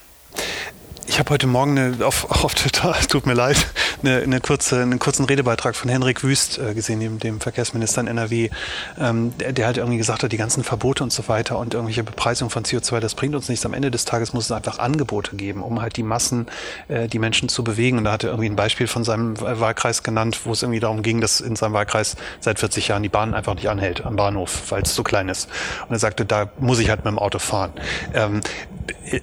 [1.07, 3.67] Ich habe heute Morgen eine, auf, auf Twitter, tut mir leid,
[4.03, 8.07] eine, eine kurze, einen kurzen Redebeitrag von Henrik Wüst äh, gesehen, dem, dem Verkehrsminister in
[8.07, 8.51] NRW,
[8.99, 12.05] ähm, der, der halt irgendwie gesagt hat, die ganzen Verbote und so weiter und irgendwelche
[12.05, 13.65] Bepreisung von CO2, das bringt uns nichts.
[13.67, 16.47] Am Ende des Tages muss es einfach Angebote geben, um halt die Massen,
[16.89, 17.99] äh, die Menschen zu bewegen.
[17.99, 21.03] Und da hat er irgendwie ein Beispiel von seinem Wahlkreis genannt, wo es irgendwie darum
[21.03, 24.71] ging, dass in seinem Wahlkreis seit 40 Jahren die Bahn einfach nicht anhält am Bahnhof,
[24.71, 25.49] weil es zu klein ist.
[25.89, 27.73] Und er sagte, da muss ich halt mit dem Auto fahren.
[28.15, 28.41] Ähm,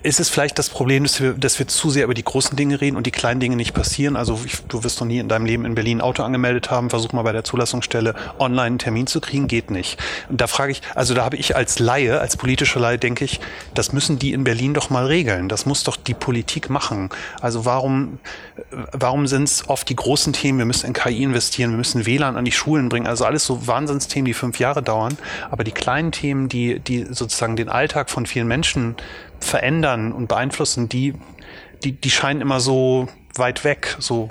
[0.04, 2.82] ist es vielleicht das Problem, dass wir, dass wir zu sehr über die großen Dinge
[2.82, 4.16] reden und die kleinen Dinge nicht passieren?
[4.16, 6.90] Also ich, du wirst noch nie in deinem Leben in Berlin ein Auto angemeldet haben,
[6.90, 10.00] versuch mal bei der Zulassungsstelle online einen Termin zu kriegen, geht nicht.
[10.30, 13.40] Und da frage ich, also da habe ich als Laie, als politische Laie, denke ich,
[13.74, 15.50] das müssen die in Berlin doch mal regeln.
[15.50, 17.10] Das muss doch die Politik machen.
[17.42, 18.20] Also warum,
[18.92, 22.36] warum sind es oft die großen Themen, wir müssen in KI investieren, wir müssen WLAN
[22.36, 25.18] an die Schulen bringen, also alles so Wahnsinnsthemen, die fünf Jahre dauern,
[25.52, 28.96] aber die kleinen Themen, die, die sozusagen den Alltag von vielen Menschen
[29.40, 31.14] verändern und beeinflussen, die,
[31.84, 33.08] die, die scheinen immer so
[33.38, 34.30] weit weg, so,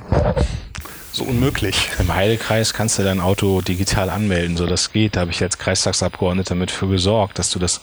[1.13, 1.91] so unmöglich.
[1.99, 5.17] Im Heidekreis kannst du dein Auto digital anmelden, so das geht.
[5.17, 7.81] Da habe ich als Kreistagsabgeordneter mit für gesorgt, dass du das,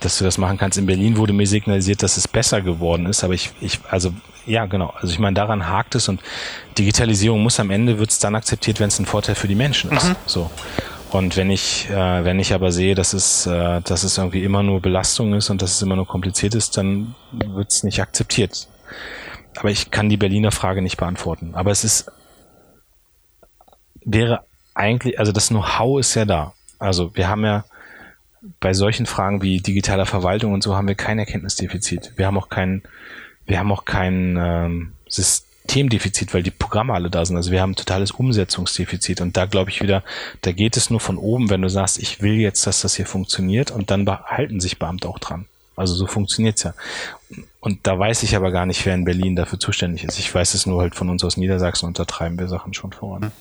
[0.00, 0.78] dass du das machen kannst.
[0.78, 4.12] In Berlin wurde mir signalisiert, dass es besser geworden ist, aber ich, ich, also
[4.46, 4.92] ja, genau.
[5.00, 6.20] Also ich meine, daran hakt es und
[6.76, 9.90] Digitalisierung muss am Ende wird es dann akzeptiert, wenn es ein Vorteil für die Menschen
[9.92, 10.08] ist.
[10.08, 10.16] Mhm.
[10.26, 10.50] So.
[11.10, 14.64] Und wenn ich, äh, wenn ich aber sehe, dass es, äh, dass es irgendwie immer
[14.64, 18.66] nur Belastung ist und dass es immer nur kompliziert ist, dann wird es nicht akzeptiert.
[19.56, 21.54] Aber ich kann die Berliner Frage nicht beantworten.
[21.54, 22.10] Aber es ist,
[24.04, 24.44] wäre
[24.74, 26.54] eigentlich, also das Know-how ist ja da.
[26.78, 27.64] Also wir haben ja
[28.60, 32.12] bei solchen Fragen wie digitaler Verwaltung und so haben wir kein Erkenntnisdefizit.
[32.16, 32.82] Wir haben auch kein,
[33.46, 37.36] wir haben auch kein ähm, System Themendefizit, weil die Programme alle da sind.
[37.36, 39.20] Also wir haben ein totales Umsetzungsdefizit.
[39.20, 40.02] Und da glaube ich wieder,
[40.42, 43.06] da geht es nur von oben, wenn du sagst, ich will jetzt, dass das hier
[43.06, 45.46] funktioniert und dann behalten sich Beamte auch dran.
[45.74, 46.74] Also so funktioniert's ja.
[47.64, 50.18] Und da weiß ich aber gar nicht, wer in Berlin dafür zuständig ist.
[50.18, 52.92] Ich weiß es nur halt von uns aus Niedersachsen und da treiben wir Sachen schon
[52.92, 53.32] voran.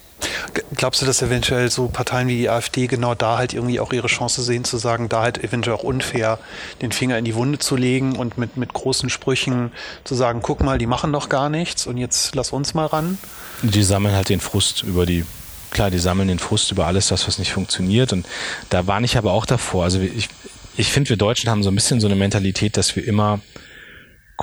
[0.78, 4.08] Glaubst du, dass eventuell so Parteien wie die AfD genau da halt irgendwie auch ihre
[4.08, 6.40] Chance sehen, zu sagen, da halt eventuell auch unfair
[6.82, 9.74] den Finger in die Wunde zu legen und mit, mit großen Sprüchen
[10.06, 13.18] zu sagen, guck mal, die machen doch gar nichts und jetzt lass uns mal ran?
[13.62, 15.26] Die sammeln halt den Frust über die
[15.70, 18.14] klar, die sammeln den Frust über alles, das, was nicht funktioniert.
[18.14, 18.26] Und
[18.70, 19.84] da war ich aber auch davor.
[19.84, 20.30] Also ich,
[20.78, 23.42] ich finde, wir Deutschen haben so ein bisschen so eine Mentalität, dass wir immer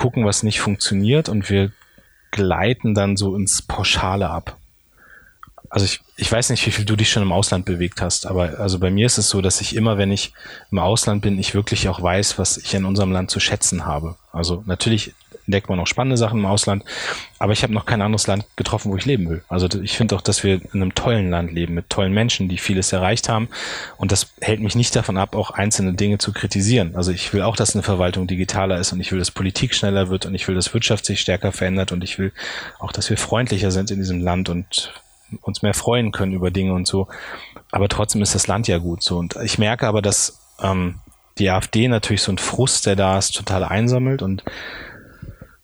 [0.01, 1.71] gucken, was nicht funktioniert und wir
[2.31, 4.57] gleiten dann so ins Pauschale ab.
[5.69, 8.59] Also ich, ich weiß nicht, wie viel du dich schon im Ausland bewegt hast, aber
[8.59, 10.33] also bei mir ist es so, dass ich immer, wenn ich
[10.71, 14.15] im Ausland bin, ich wirklich auch weiß, was ich in unserem Land zu schätzen habe.
[14.33, 15.13] Also natürlich
[15.45, 16.83] entdeckt man auch spannende Sachen im Ausland.
[17.39, 19.43] Aber ich habe noch kein anderes Land getroffen, wo ich leben will.
[19.49, 22.57] Also ich finde auch, dass wir in einem tollen Land leben, mit tollen Menschen, die
[22.57, 23.49] vieles erreicht haben.
[23.97, 26.95] Und das hält mich nicht davon ab, auch einzelne Dinge zu kritisieren.
[26.95, 30.09] Also ich will auch, dass eine Verwaltung digitaler ist und ich will, dass Politik schneller
[30.09, 32.31] wird und ich will, dass Wirtschaft sich stärker verändert und ich will
[32.79, 34.93] auch, dass wir freundlicher sind in diesem Land und
[35.41, 37.07] uns mehr freuen können über Dinge und so.
[37.71, 39.17] Aber trotzdem ist das Land ja gut so.
[39.17, 40.95] Und ich merke aber, dass ähm,
[41.37, 44.43] die AfD natürlich so ein Frust, der da ist, total einsammelt und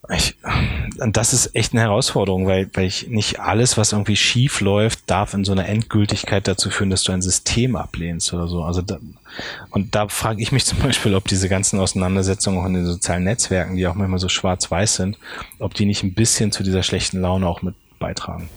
[0.10, 0.38] ich,
[1.12, 5.34] das ist echt eine Herausforderung, weil, weil ich nicht alles, was irgendwie schief läuft, darf
[5.34, 8.64] in so einer Endgültigkeit dazu führen, dass du ein System ablehnst oder so.
[8.64, 9.00] Also da,
[9.70, 13.26] und da frage ich mich zum Beispiel, ob diese ganzen Auseinandersetzungen auch in den sozialen
[13.26, 15.18] Netzwerken, die auch manchmal so schwarz-weiß sind,
[15.60, 18.50] ob die nicht ein bisschen zu dieser schlechten Laune auch mit beitragen.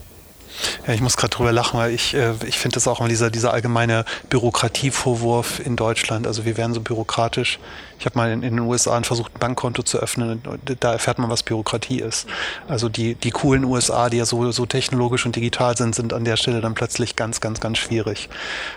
[0.87, 3.29] Ja, ich muss gerade drüber lachen, weil ich, äh, ich finde das auch immer dieser,
[3.29, 6.27] dieser allgemeine Bürokratievorwurf in Deutschland.
[6.27, 7.59] Also wir werden so bürokratisch.
[7.99, 10.41] Ich habe mal in, in, den USA versucht, ein Bankkonto zu öffnen.
[10.45, 12.27] Und da erfährt man, was Bürokratie ist.
[12.67, 16.25] Also die, die coolen USA, die ja so, so technologisch und digital sind, sind an
[16.25, 18.29] der Stelle dann plötzlich ganz, ganz, ganz schwierig.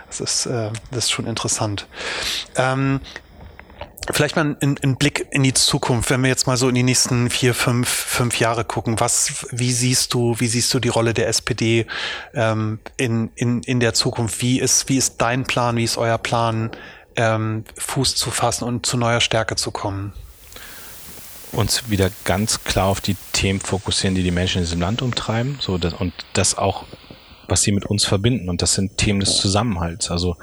[0.09, 1.87] Das ist, äh, das ist schon interessant.
[2.57, 3.01] Ähm,
[4.11, 6.83] Vielleicht mal ein, ein, Blick in die Zukunft, wenn wir jetzt mal so in die
[6.83, 9.01] nächsten vier, fünf, fünf Jahre gucken.
[9.01, 11.87] Was, wie siehst du, wie siehst du die Rolle der SPD
[12.35, 14.43] ähm, in, in, in der Zukunft?
[14.43, 16.71] Wie ist, wie ist dein Plan, wie ist euer Plan,
[17.17, 20.13] ähm, Fuß zu fassen und zu neuer Stärke zu kommen?
[21.53, 25.59] Uns wieder ganz klar auf die Themen fokussieren, die die Menschen in diesem Land umtreiben,
[25.61, 26.85] so das, und das auch
[27.49, 28.49] was sie mit uns verbinden.
[28.49, 30.11] Und das sind Themen des Zusammenhalts.
[30.11, 30.37] Also,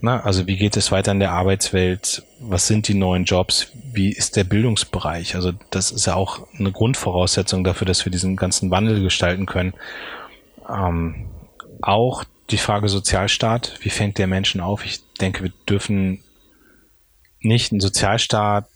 [0.00, 2.22] na, also wie geht es weiter in der Arbeitswelt?
[2.40, 3.68] Was sind die neuen Jobs?
[3.92, 5.34] Wie ist der Bildungsbereich?
[5.34, 9.74] Also das ist ja auch eine Grundvoraussetzung dafür, dass wir diesen ganzen Wandel gestalten können.
[10.68, 11.26] Ähm,
[11.80, 13.78] auch die Frage Sozialstaat.
[13.80, 14.84] Wie fängt der Menschen auf?
[14.84, 16.20] Ich denke, wir dürfen
[17.40, 18.66] nicht einen Sozialstaat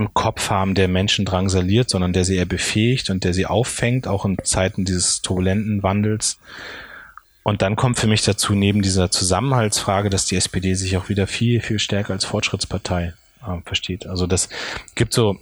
[0.00, 4.08] im Kopf haben, der Menschen drangsaliert, sondern der sie eher befähigt und der sie auffängt,
[4.08, 6.38] auch in Zeiten dieses turbulenten Wandels.
[7.42, 11.26] Und dann kommt für mich dazu, neben dieser Zusammenhaltsfrage, dass die SPD sich auch wieder
[11.26, 14.06] viel, viel stärker als Fortschrittspartei äh, versteht.
[14.06, 14.48] Also das
[14.94, 15.38] gibt so,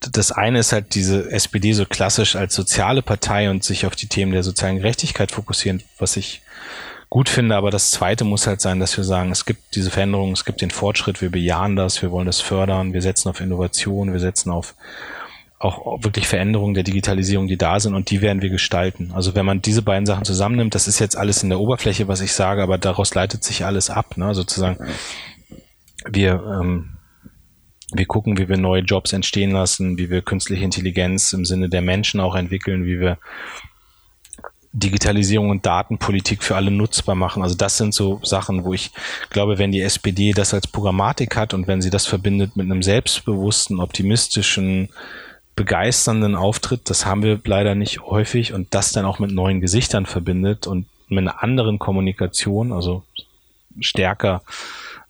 [0.00, 4.06] das eine ist halt diese SPD so klassisch als soziale Partei und sich auf die
[4.06, 6.42] Themen der sozialen Gerechtigkeit fokussieren, was ich
[7.08, 7.56] gut finde.
[7.56, 10.60] Aber das Zweite muss halt sein, dass wir sagen, es gibt diese Veränderung, es gibt
[10.60, 14.50] den Fortschritt, wir bejahen das, wir wollen das fördern, wir setzen auf Innovation, wir setzen
[14.50, 14.74] auf
[15.58, 19.12] auch wirklich Veränderungen der Digitalisierung, die da sind und die werden wir gestalten.
[19.14, 22.20] Also wenn man diese beiden Sachen zusammennimmt, das ist jetzt alles in der Oberfläche, was
[22.20, 24.18] ich sage, aber daraus leitet sich alles ab.
[24.18, 24.34] Ne?
[24.34, 24.78] Sozusagen,
[26.06, 26.98] wir, ähm,
[27.92, 31.82] wir gucken, wie wir neue Jobs entstehen lassen, wie wir künstliche Intelligenz im Sinne der
[31.82, 33.18] Menschen auch entwickeln, wie wir
[34.72, 37.42] Digitalisierung und Datenpolitik für alle nutzbar machen.
[37.42, 38.92] Also das sind so Sachen, wo ich
[39.30, 42.82] glaube, wenn die SPD das als Programmatik hat und wenn sie das verbindet mit einem
[42.82, 44.90] selbstbewussten, optimistischen,
[45.56, 50.04] begeisternden Auftritt, das haben wir leider nicht häufig und das dann auch mit neuen Gesichtern
[50.04, 53.04] verbindet und mit einer anderen Kommunikation, also
[53.80, 54.42] stärker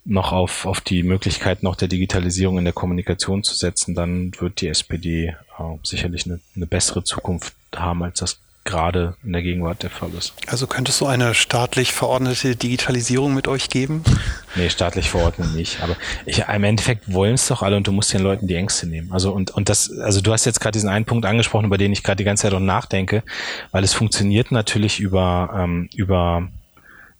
[0.04, 4.60] noch auf, auf die Möglichkeit noch der Digitalisierung in der Kommunikation zu setzen, dann wird
[4.60, 9.82] die SPD äh, sicherlich eine, eine bessere Zukunft haben, als das gerade in der Gegenwart
[9.82, 10.34] der Fall ist.
[10.46, 14.02] Also könntest du eine staatlich verordnete Digitalisierung mit euch geben?
[14.58, 15.82] Nee, staatlich verordnet nicht.
[15.82, 18.86] Aber ich, im Endeffekt wollen es doch alle und du musst den Leuten die Ängste
[18.86, 19.12] nehmen.
[19.12, 21.92] Also und, und das, also du hast jetzt gerade diesen einen Punkt angesprochen, über den
[21.92, 23.22] ich gerade die ganze Zeit auch nachdenke,
[23.70, 26.48] weil es funktioniert natürlich über, ähm, über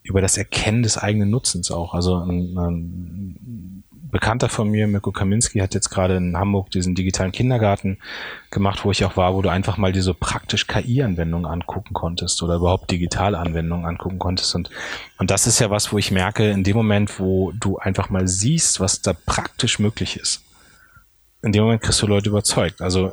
[0.07, 1.93] über das Erkennen des eigenen Nutzens auch.
[1.93, 3.76] Also ein, ein
[4.11, 7.97] Bekannter von mir, Mirko Kaminski, hat jetzt gerade in Hamburg diesen digitalen Kindergarten
[8.51, 12.55] gemacht, wo ich auch war, wo du einfach mal diese praktisch KI-Anwendungen angucken konntest oder
[12.55, 14.55] überhaupt digitale Anwendungen angucken konntest.
[14.55, 14.69] Und,
[15.17, 18.27] und das ist ja was, wo ich merke, in dem Moment, wo du einfach mal
[18.27, 20.43] siehst, was da praktisch möglich ist,
[21.41, 22.81] in dem Moment kriegst du Leute überzeugt.
[22.81, 23.11] Also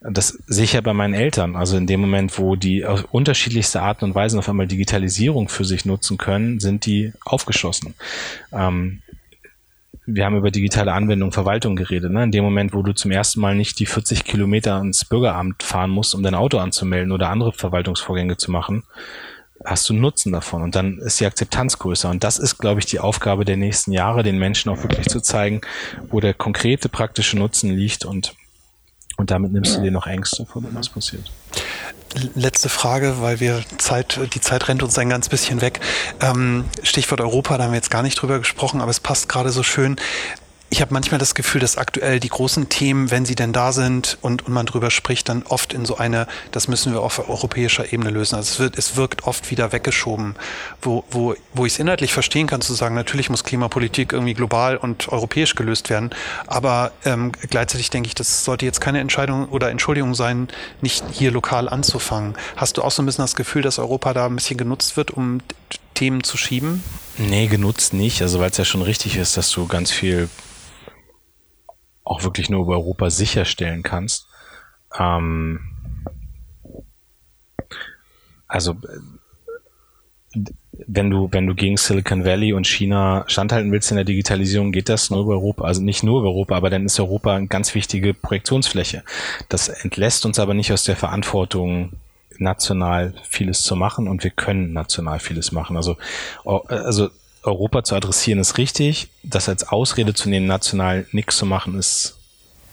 [0.00, 1.56] das sehe ich ja bei meinen Eltern.
[1.56, 5.64] Also in dem Moment, wo die auf unterschiedlichste Arten und Weisen auf einmal Digitalisierung für
[5.64, 7.94] sich nutzen können, sind die aufgeschlossen.
[8.52, 9.00] Ähm,
[10.06, 12.12] wir haben über digitale Anwendung, Verwaltung geredet.
[12.12, 12.24] Ne?
[12.24, 15.90] In dem Moment, wo du zum ersten Mal nicht die 40 Kilometer ins Bürgeramt fahren
[15.90, 18.84] musst, um dein Auto anzumelden oder andere Verwaltungsvorgänge zu machen,
[19.64, 22.10] hast du Nutzen davon und dann ist die Akzeptanz größer.
[22.10, 25.20] Und das ist, glaube ich, die Aufgabe der nächsten Jahre, den Menschen auch wirklich zu
[25.20, 25.62] zeigen,
[26.08, 28.34] wo der konkrete praktische Nutzen liegt und,
[29.24, 31.30] und damit nimmst du dir noch Ängste vor, wenn was passiert.
[32.34, 35.80] Letzte Frage, weil wir Zeit, die Zeit rennt uns ein ganz bisschen weg.
[36.20, 39.48] Ähm, Stichwort Europa, da haben wir jetzt gar nicht drüber gesprochen, aber es passt gerade
[39.48, 39.96] so schön
[40.70, 44.18] ich habe manchmal das Gefühl, dass aktuell die großen Themen, wenn sie denn da sind
[44.22, 47.92] und, und man drüber spricht, dann oft in so eine, das müssen wir auf europäischer
[47.92, 48.34] Ebene lösen.
[48.34, 50.34] Also es, wird, es wirkt oft wieder weggeschoben,
[50.82, 54.76] wo, wo, wo ich es inhaltlich verstehen kann, zu sagen, natürlich muss Klimapolitik irgendwie global
[54.76, 56.10] und europäisch gelöst werden,
[56.48, 60.48] aber ähm, gleichzeitig denke ich, das sollte jetzt keine Entscheidung oder Entschuldigung sein,
[60.80, 62.34] nicht hier lokal anzufangen.
[62.56, 65.12] Hast du auch so ein bisschen das Gefühl, dass Europa da ein bisschen genutzt wird,
[65.12, 65.40] um
[65.94, 66.82] Themen zu schieben?
[67.18, 68.22] Nee, genutzt nicht.
[68.22, 70.28] Also weil es ja schon richtig ist, dass du ganz viel
[72.02, 74.26] auch wirklich nur über Europa sicherstellen kannst.
[74.98, 75.60] Ähm,
[78.46, 78.76] also
[80.86, 84.88] wenn du, wenn du gegen Silicon Valley und China standhalten willst in der Digitalisierung, geht
[84.88, 87.74] das nur über Europa, also nicht nur über Europa, aber dann ist Europa eine ganz
[87.74, 89.04] wichtige Projektionsfläche.
[89.48, 91.92] Das entlässt uns aber nicht aus der Verantwortung,
[92.38, 95.76] national vieles zu machen und wir können national vieles machen.
[95.76, 95.96] Also,
[96.44, 97.10] also
[97.42, 99.08] Europa zu adressieren ist richtig.
[99.22, 102.16] Das als Ausrede zu nehmen, national nichts zu machen, ist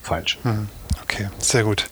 [0.02, 0.40] falsch.
[0.44, 0.70] Hm,
[1.04, 1.90] okay, sehr gut.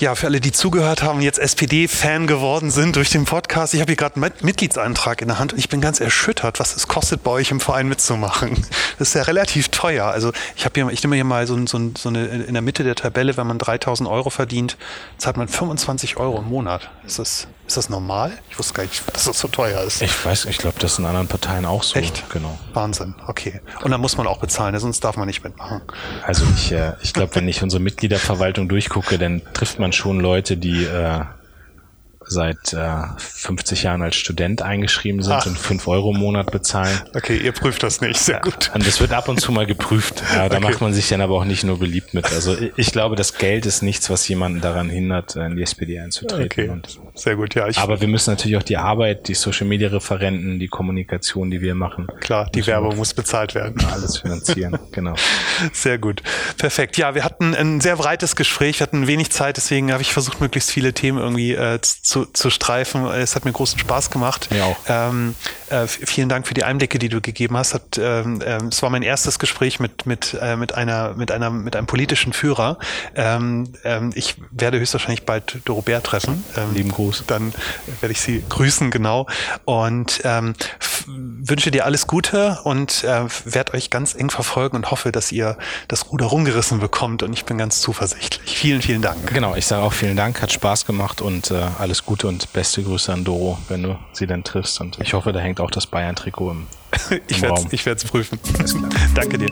[0.00, 3.74] Ja, für alle, die zugehört haben, jetzt SPD-Fan geworden sind durch den Podcast.
[3.74, 6.76] Ich habe hier gerade einen Mitgliedsantrag in der Hand und ich bin ganz erschüttert, was
[6.76, 8.64] es kostet, bei euch im Verein mitzumachen.
[8.98, 10.06] Das ist ja relativ teuer.
[10.06, 12.82] Also ich habe hier, ich nehme hier mal so, so, so eine in der Mitte
[12.82, 14.76] der Tabelle, wenn man 3000 Euro verdient,
[15.18, 16.90] zahlt man 25 Euro im Monat.
[17.04, 18.32] Das ist das normal?
[18.50, 20.02] Ich wusste gar nicht, dass das so teuer ist.
[20.02, 21.98] Ich weiß, ich glaube, das ist in anderen Parteien auch so.
[21.98, 22.28] Echt?
[22.30, 22.58] Genau.
[22.72, 23.60] Wahnsinn, okay.
[23.82, 25.82] Und dann muss man auch bezahlen, sonst darf man nicht mitmachen.
[26.24, 30.56] Also ich, äh, ich glaube, wenn ich unsere Mitgliederverwaltung durchgucke, dann trifft man schon Leute,
[30.56, 31.24] die äh,
[32.28, 35.46] seit äh, 50 Jahren als Student eingeschrieben sind Ach.
[35.46, 37.00] und 5 Euro im Monat bezahlen.
[37.14, 38.70] Okay, ihr prüft das nicht, sehr gut.
[38.74, 40.22] Und das wird ab und zu mal geprüft.
[40.32, 40.64] Ja, da okay.
[40.66, 42.26] macht man sich dann aber auch nicht nur beliebt mit.
[42.26, 46.44] Also ich glaube, das Geld ist nichts, was jemanden daran hindert, in die SPD einzutreten.
[46.44, 46.68] Okay.
[46.68, 47.66] Und, sehr gut, ja.
[47.76, 51.74] aber wir müssen natürlich auch die Arbeit, die Social Media Referenten, die Kommunikation, die wir
[51.74, 52.06] machen.
[52.20, 53.84] Klar, die Werbung muss bezahlt werden.
[53.92, 55.14] Alles finanzieren, genau.
[55.72, 56.22] Sehr gut.
[56.58, 56.96] Perfekt.
[56.96, 60.40] Ja, wir hatten ein sehr breites Gespräch, wir hatten wenig Zeit, deswegen habe ich versucht,
[60.40, 63.06] möglichst viele Themen irgendwie äh, zu zu, zu streifen.
[63.06, 64.50] Es hat mir großen Spaß gemacht.
[64.50, 64.76] Mir auch.
[64.88, 65.34] Ähm,
[65.70, 67.74] äh, vielen Dank für die Einblicke, die du gegeben hast.
[67.74, 71.50] Hat, ähm, äh, es war mein erstes Gespräch mit, mit, äh, mit, einer, mit, einer,
[71.50, 72.78] mit einem politischen Führer.
[73.14, 76.44] Ähm, ähm, ich werde höchstwahrscheinlich bald Dorobert treffen.
[76.56, 77.24] Ähm, Lieben Gruß.
[77.26, 77.52] Dann
[78.00, 79.26] werde ich sie grüßen, genau.
[79.64, 80.54] Und ähm,
[81.06, 85.56] wünsche dir alles Gute und äh, werde euch ganz eng verfolgen und hoffe, dass ihr
[85.88, 87.22] das Ruder rumgerissen bekommt.
[87.22, 88.58] Und ich bin ganz zuversichtlich.
[88.58, 89.32] Vielen, vielen Dank.
[89.32, 92.82] Genau, ich sage auch vielen Dank, hat Spaß gemacht und äh, alles Gute und beste
[92.82, 94.80] Grüße an Doro, wenn du sie dann triffst.
[94.80, 96.66] Und ich hoffe, da hängt auch das Bayern-Trikot im,
[97.10, 97.66] im ich Raum.
[97.70, 98.38] Ich werde es prüfen.
[99.14, 99.50] Danke dir.